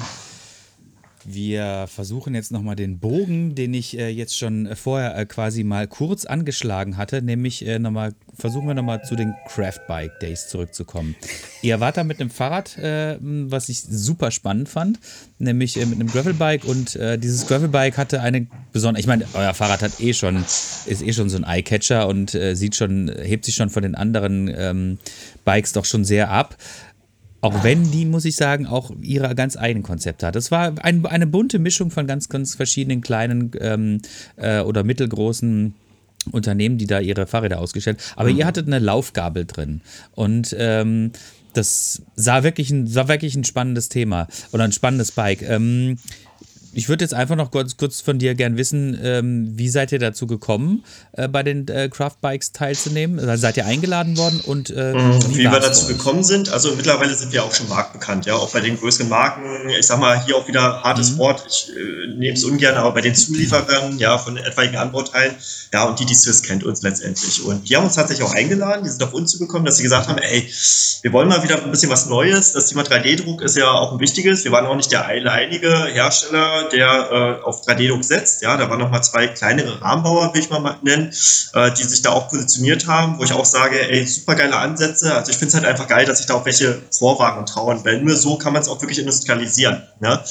[1.29, 5.65] wir versuchen jetzt nochmal den Bogen, den ich äh, jetzt schon äh, vorher äh, quasi
[5.65, 10.47] mal kurz angeschlagen hatte, nämlich äh, nochmal, versuchen wir nochmal zu den Craft Bike Days
[10.47, 11.17] zurückzukommen.
[11.61, 15.01] Ihr wart da mit einem Fahrrad, äh, was ich super spannend fand,
[15.37, 19.53] nämlich äh, mit einem Gravelbike und äh, dieses Gravelbike hatte eine besondere, ich meine, euer
[19.53, 23.55] Fahrrad hat eh schon, ist eh schon so ein Eyecatcher und sieht schon, hebt sich
[23.55, 24.97] schon von den anderen ähm,
[25.43, 26.57] Bikes doch schon sehr ab.
[27.41, 30.35] Auch wenn die, muss ich sagen, auch ihre ganz eigenen Konzepte hat.
[30.35, 34.01] Es war ein, eine bunte Mischung von ganz, ganz verschiedenen kleinen ähm,
[34.37, 35.73] äh, oder mittelgroßen
[36.31, 38.19] Unternehmen, die da ihre Fahrräder ausgestellt haben.
[38.19, 38.37] Aber mhm.
[38.37, 39.81] ihr hattet eine Laufgabel drin.
[40.13, 41.11] Und ähm,
[41.53, 45.41] das sah wirklich, ein, sah wirklich ein spannendes Thema oder ein spannendes Bike.
[45.43, 45.97] Ähm,
[46.73, 49.99] ich würde jetzt einfach noch kurz, kurz von dir gern wissen, ähm, wie seid ihr
[49.99, 53.19] dazu gekommen, äh, bei den äh, Craft Bikes teilzunehmen?
[53.19, 56.49] Also seid ihr eingeladen worden und äh, mhm, wie, wie wir dazu gekommen sind?
[56.49, 59.69] Also mittlerweile sind wir auch schon marktbekannt, ja, auch bei den größeren Marken.
[59.79, 61.17] Ich sag mal, hier auch wieder hartes mhm.
[61.17, 61.45] Wort.
[61.47, 65.35] Ich äh, nehme es ungern, aber bei den Zulieferern, ja, von etwaigen Anbauteilen,
[65.73, 67.43] ja, und die, die Swiss kennt uns letztendlich.
[67.43, 70.07] Und die haben uns tatsächlich auch eingeladen, die sind auf uns zugekommen, dass sie gesagt
[70.07, 70.49] haben, ey,
[71.01, 72.53] wir wollen mal wieder ein bisschen was Neues.
[72.53, 74.43] Das Thema 3D-Druck ist ja auch ein wichtiges.
[74.43, 78.41] Wir waren auch nicht der alleinige Hersteller, der äh, auf 3D-Druck setzt.
[78.41, 81.13] Ja, da waren noch mal zwei kleinere Rahmenbauer, will ich mal nennen,
[81.53, 85.13] äh, die sich da auch positioniert haben, wo ich auch sage, ey, super geile Ansätze.
[85.13, 87.83] Also ich finde es halt einfach geil, dass sich da auch welche vorwagen und trauen,
[87.83, 89.83] weil nur so kann man es auch wirklich industrialisieren.
[89.99, 90.23] Ne?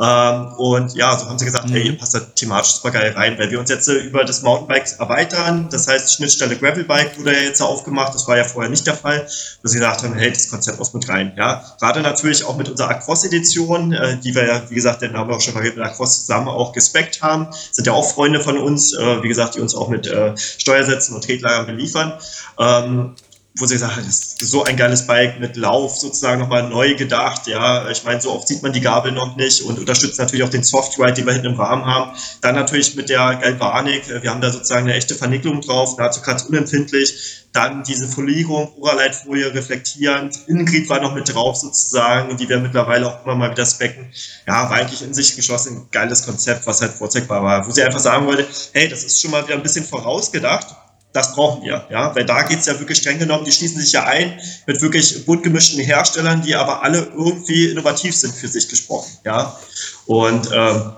[0.00, 1.72] Ähm, und ja, so haben sie gesagt, mhm.
[1.72, 4.42] hey, ihr passt da thematisch super geil rein, weil wir uns jetzt äh, über das
[4.42, 5.68] Mountainbike erweitern.
[5.70, 8.14] Das heißt, Schnittstelle Gravelbike wurde ja jetzt aufgemacht.
[8.14, 9.26] Das war ja vorher nicht der Fall.
[9.62, 11.32] Dass sie gesagt haben, hey, das Konzept muss mit rein.
[11.36, 15.28] Ja, gerade natürlich auch mit unserer Aquos-Edition, äh, die wir ja, wie gesagt, den haben
[15.28, 17.48] wir auch schon vergessen, mit Aquos zusammen auch gespeckt haben.
[17.72, 21.14] Sind ja auch Freunde von uns, äh, wie gesagt, die uns auch mit äh, Steuersätzen
[21.16, 22.12] und Tretlagern beliefern.
[22.58, 23.14] Ähm,
[23.58, 26.94] wo sie gesagt hat, das ist so ein geiles Bike mit Lauf sozusagen nochmal neu
[26.94, 27.46] gedacht.
[27.46, 30.50] Ja, ich meine, so oft sieht man die Gabel noch nicht und unterstützt natürlich auch
[30.50, 32.12] den Softride, den wir hinten im Rahmen haben.
[32.42, 34.02] Dann natürlich mit der Galvanik.
[34.22, 37.44] Wir haben da sozusagen eine echte Vernickelung drauf, nahezu ganz unempfindlich.
[37.52, 40.38] Dann diese Folierung, Uraleitfolie reflektierend.
[40.46, 44.12] Innengrieb war noch mit drauf sozusagen, die wir mittlerweile auch immer mal wieder specken.
[44.46, 47.66] Ja, war eigentlich in sich geschlossen geiles Konzept, was halt vorzeigbar war.
[47.66, 50.76] Wo sie einfach sagen wollte, hey, das ist schon mal wieder ein bisschen vorausgedacht
[51.16, 53.92] das brauchen wir, ja, weil da geht es ja wirklich streng genommen, die schließen sich
[53.92, 58.68] ja ein mit wirklich bunt gemischten Herstellern, die aber alle irgendwie innovativ sind für sich
[58.68, 59.58] gesprochen, ja.
[60.06, 60.92] Und ähm,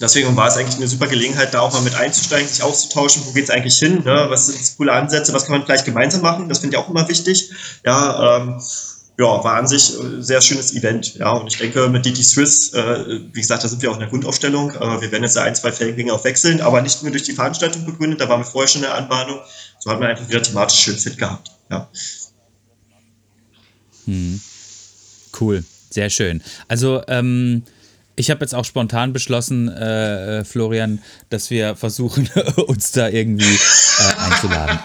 [0.00, 3.32] Deswegen war es eigentlich eine super Gelegenheit, da auch mal mit einzusteigen, sich auszutauschen, wo
[3.32, 4.26] geht es eigentlich hin, ne?
[4.30, 7.06] was sind coole Ansätze, was kann man vielleicht gemeinsam machen, das finde ich auch immer
[7.06, 7.50] wichtig.
[7.84, 8.62] Ja, ähm,
[9.20, 11.16] ja, war an sich ein sehr schönes Event.
[11.16, 14.00] Ja, und ich denke, mit DT Swiss, äh, wie gesagt, da sind wir auch in
[14.00, 14.70] der Grundaufstellung.
[14.70, 17.84] Äh, wir werden jetzt ein, zwei Fälle auch wechseln, aber nicht nur durch die Veranstaltung
[17.84, 19.40] begründet, da waren wir vorher schon in der Anbahnung.
[19.78, 21.50] So hat man einfach wieder thematisch schön fit gehabt.
[21.70, 21.88] Ja.
[24.06, 24.40] Hm.
[25.38, 26.42] Cool, sehr schön.
[26.68, 27.62] Also, ähm,
[28.16, 32.28] ich habe jetzt auch spontan beschlossen, äh, äh Florian, dass wir versuchen,
[32.66, 34.78] uns da irgendwie äh, einzuladen.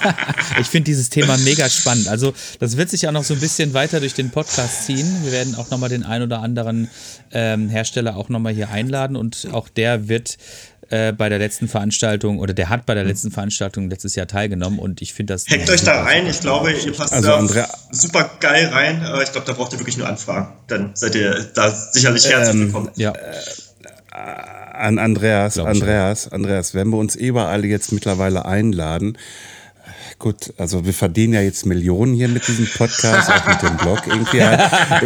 [0.60, 2.08] ich finde dieses Thema mega spannend.
[2.08, 5.24] Also, das wird sich auch noch so ein bisschen weiter durch den Podcast ziehen.
[5.24, 6.88] Wir werden auch nochmal den ein oder anderen
[7.32, 10.38] ähm, Hersteller auch nochmal hier einladen und auch der wird
[10.88, 14.78] äh, bei der letzten Veranstaltung oder der hat bei der letzten Veranstaltung letztes Jahr teilgenommen
[14.78, 15.46] und ich finde das.
[15.48, 19.04] Hackt euch da rein, ich glaube, ihr passt also da Andrea, super geil rein.
[19.24, 20.52] Ich glaube, da braucht ihr wirklich nur anfragen.
[20.68, 22.90] Dann seid ihr da sicherlich herzlich ähm, willkommen.
[22.94, 23.14] Ja.
[24.16, 29.18] An Andreas, Andreas, Andreas, wenn wir uns überall jetzt mittlerweile einladen,
[30.18, 34.02] gut, also wir verdienen ja jetzt Millionen hier mit diesem Podcast, auch mit dem Blog
[34.06, 34.38] irgendwie.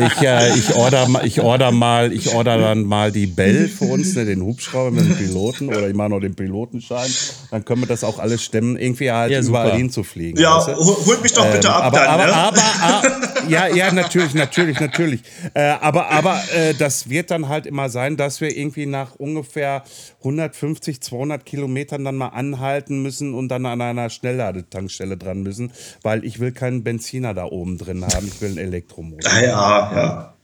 [0.07, 4.15] Ich, äh, ich order ich order mal, ich order dann mal die Bell für uns,
[4.15, 7.11] ne, den Hubschrauber mit dem Piloten oder ich mache noch den Pilotenschein.
[7.51, 10.41] Dann können wir das auch alles stemmen, irgendwie halt ja, überall hinzufliegen.
[10.41, 11.07] Ja, weißt du?
[11.07, 12.35] holt mich doch bitte ähm, ab aber, dann, aber, ne?
[12.35, 15.23] aber, aber, ja, ja, natürlich, natürlich, natürlich.
[15.55, 19.83] Äh, aber aber äh, das wird dann halt immer sein, dass wir irgendwie nach ungefähr
[20.21, 26.25] 150, 200 Kilometern dann mal anhalten müssen und dann an einer Schnellladetankstelle dran müssen, weil
[26.25, 29.31] ich will keinen Benziner da oben drin haben, ich will einen Elektromotor.
[29.31, 30.35] Ah, ja, ja,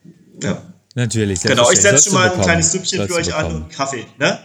[0.43, 0.63] ja.
[0.95, 1.43] Natürlich.
[1.43, 4.39] Genau, ich setze schon mal ein kleines Süppchen für euch an und Kaffee, ne?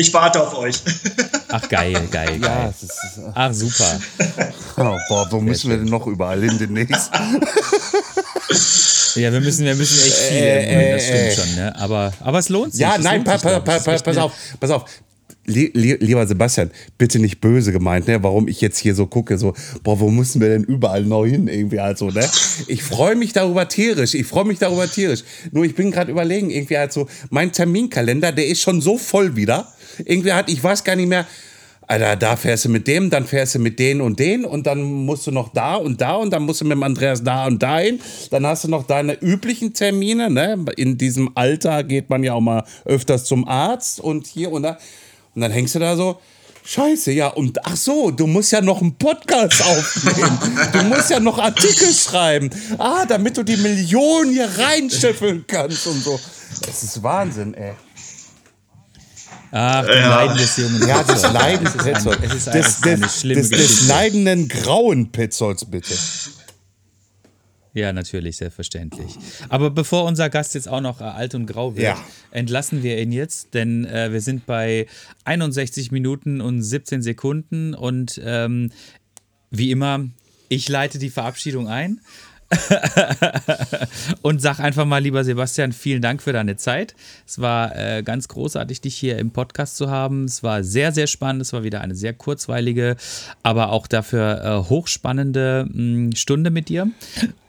[0.00, 0.76] Ich warte auf euch.
[1.48, 2.40] Ach, geil, geil, geil.
[2.40, 4.00] Ja, ist, Ach, super.
[4.78, 7.10] Oh, boah, wo müssen wir denn noch überall hin demnächst?
[9.16, 11.76] ja, wir müssen, wir müssen echt viel, äh, das stimmt schon, ne?
[11.76, 12.80] Aber, aber es lohnt sich.
[12.80, 14.84] Ja, nein, pa, pa, pa, pass auf, pass auf
[15.46, 18.22] lieber Sebastian, bitte nicht böse gemeint, ne?
[18.22, 21.48] Warum ich jetzt hier so gucke, so, boah, wo müssen wir denn überall neu hin
[21.48, 22.28] irgendwie halt so, ne?
[22.66, 25.24] Ich freue mich darüber tierisch, ich freue mich darüber tierisch.
[25.52, 29.36] Nur ich bin gerade überlegen, irgendwie halt so, mein Terminkalender, der ist schon so voll
[29.36, 29.72] wieder.
[30.04, 31.26] Irgendwie hat, ich weiß gar nicht mehr,
[31.90, 34.80] Alter, da fährst du mit dem, dann fährst du mit denen und den und dann
[34.80, 37.60] musst du noch da und da und dann musst du mit dem Andreas da und
[37.60, 37.98] dahin.
[38.30, 40.64] Dann hast du noch deine üblichen Termine, ne?
[40.76, 44.78] In diesem Alter geht man ja auch mal öfters zum Arzt und hier und da.
[45.34, 46.20] Und dann hängst du da so,
[46.62, 50.38] Scheiße, ja, und ach so, du musst ja noch einen Podcast aufnehmen.
[50.72, 52.50] Du musst ja noch Artikel schreiben.
[52.78, 56.20] Ah, damit du die Millionen hier reinscheffeln kannst und so.
[56.66, 57.72] Das ist Wahnsinn, ey.
[59.52, 60.08] Ach, ja.
[60.08, 62.22] Leiden des jungen Ja, das Leiden des Petzolds.
[62.22, 65.94] Es ist eine, des, eine schlimme des, des leidenden grauen Petzolds, bitte.
[67.72, 69.16] Ja, natürlich, selbstverständlich.
[69.48, 72.04] Aber bevor unser Gast jetzt auch noch äh, alt und grau wird, ja.
[72.32, 74.86] entlassen wir ihn jetzt, denn äh, wir sind bei
[75.24, 78.72] 61 Minuten und 17 Sekunden und ähm,
[79.50, 80.08] wie immer,
[80.48, 82.00] ich leite die Verabschiedung ein.
[84.22, 86.94] und sag einfach mal, lieber Sebastian, vielen Dank für deine Zeit.
[87.26, 90.24] Es war äh, ganz großartig, dich hier im Podcast zu haben.
[90.24, 91.42] Es war sehr, sehr spannend.
[91.42, 92.96] Es war wieder eine sehr kurzweilige,
[93.42, 96.88] aber auch dafür äh, hochspannende mh, hm, Stunde mit dir.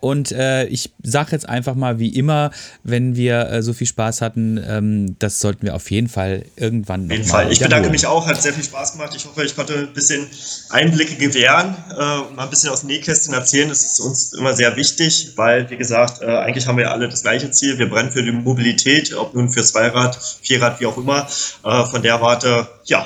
[0.01, 2.49] Und äh, ich sage jetzt einfach mal, wie immer,
[2.83, 7.05] wenn wir äh, so viel Spaß hatten, ähm, das sollten wir auf jeden Fall irgendwann
[7.05, 7.51] Auf jeden Fall.
[7.51, 9.13] Ich bedanke mich auch, hat sehr viel Spaß gemacht.
[9.15, 10.25] Ich hoffe, ich konnte ein bisschen
[10.71, 13.69] Einblicke gewähren, äh, mal ein bisschen aus dem Nähkästchen erzählen.
[13.69, 14.90] Das ist uns immer sehr wichtig,
[15.35, 17.79] weil, wie gesagt, äh, eigentlich haben wir alle das gleiche Ziel.
[17.79, 21.27] Wir brennen für die Mobilität, ob nun für Zweirad, Vierrad, wie auch immer.
[21.63, 23.05] Äh, von der Warte, ja,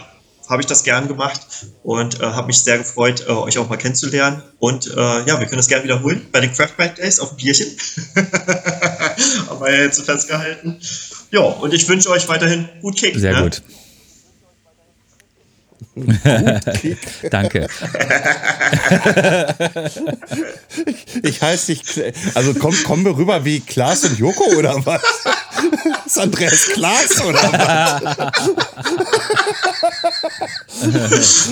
[0.49, 1.41] habe ich das gern gemacht
[1.83, 4.43] und äh, habe mich sehr gefreut, äh, euch auch mal kennenzulernen.
[4.59, 7.37] Und äh, ja, wir können das gerne wiederholen bei den Craft Bike Days auf dem
[7.37, 7.67] Bierchen.
[9.47, 10.79] haben wir ja jetzt so festgehalten.
[11.31, 13.17] Ja, und ich wünsche euch weiterhin gut Kick.
[13.17, 13.43] Sehr ne?
[13.43, 13.61] gut.
[17.31, 17.67] Danke.
[20.85, 21.81] ich, ich heiße dich,
[22.33, 25.01] also komm, kommen wir rüber wie Klaas und Joko oder was?
[26.05, 28.01] ist Andreas Klaas oder was?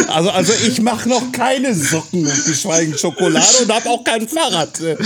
[0.10, 4.98] also, also ich mache noch keine Socken, geschweige Schokolade und habe auch kein Fahrrad äh,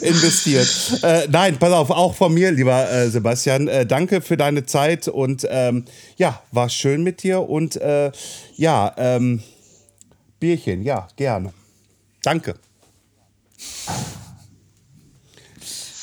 [0.00, 0.68] investiert.
[1.02, 5.08] Äh, nein, pass auf, auch von mir, lieber äh, Sebastian, äh, danke für deine Zeit
[5.08, 5.84] und ähm,
[6.16, 8.10] ja, war schön mit dir und äh,
[8.56, 9.42] ja, ähm,
[10.40, 11.52] Bierchen, ja, gerne.
[12.22, 12.54] Danke.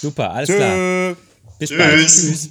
[0.01, 0.55] Super, alles Tschö.
[0.57, 1.15] klar.
[1.59, 1.77] Bis Tschüss.
[1.77, 2.07] bald.
[2.07, 2.49] Tschüss.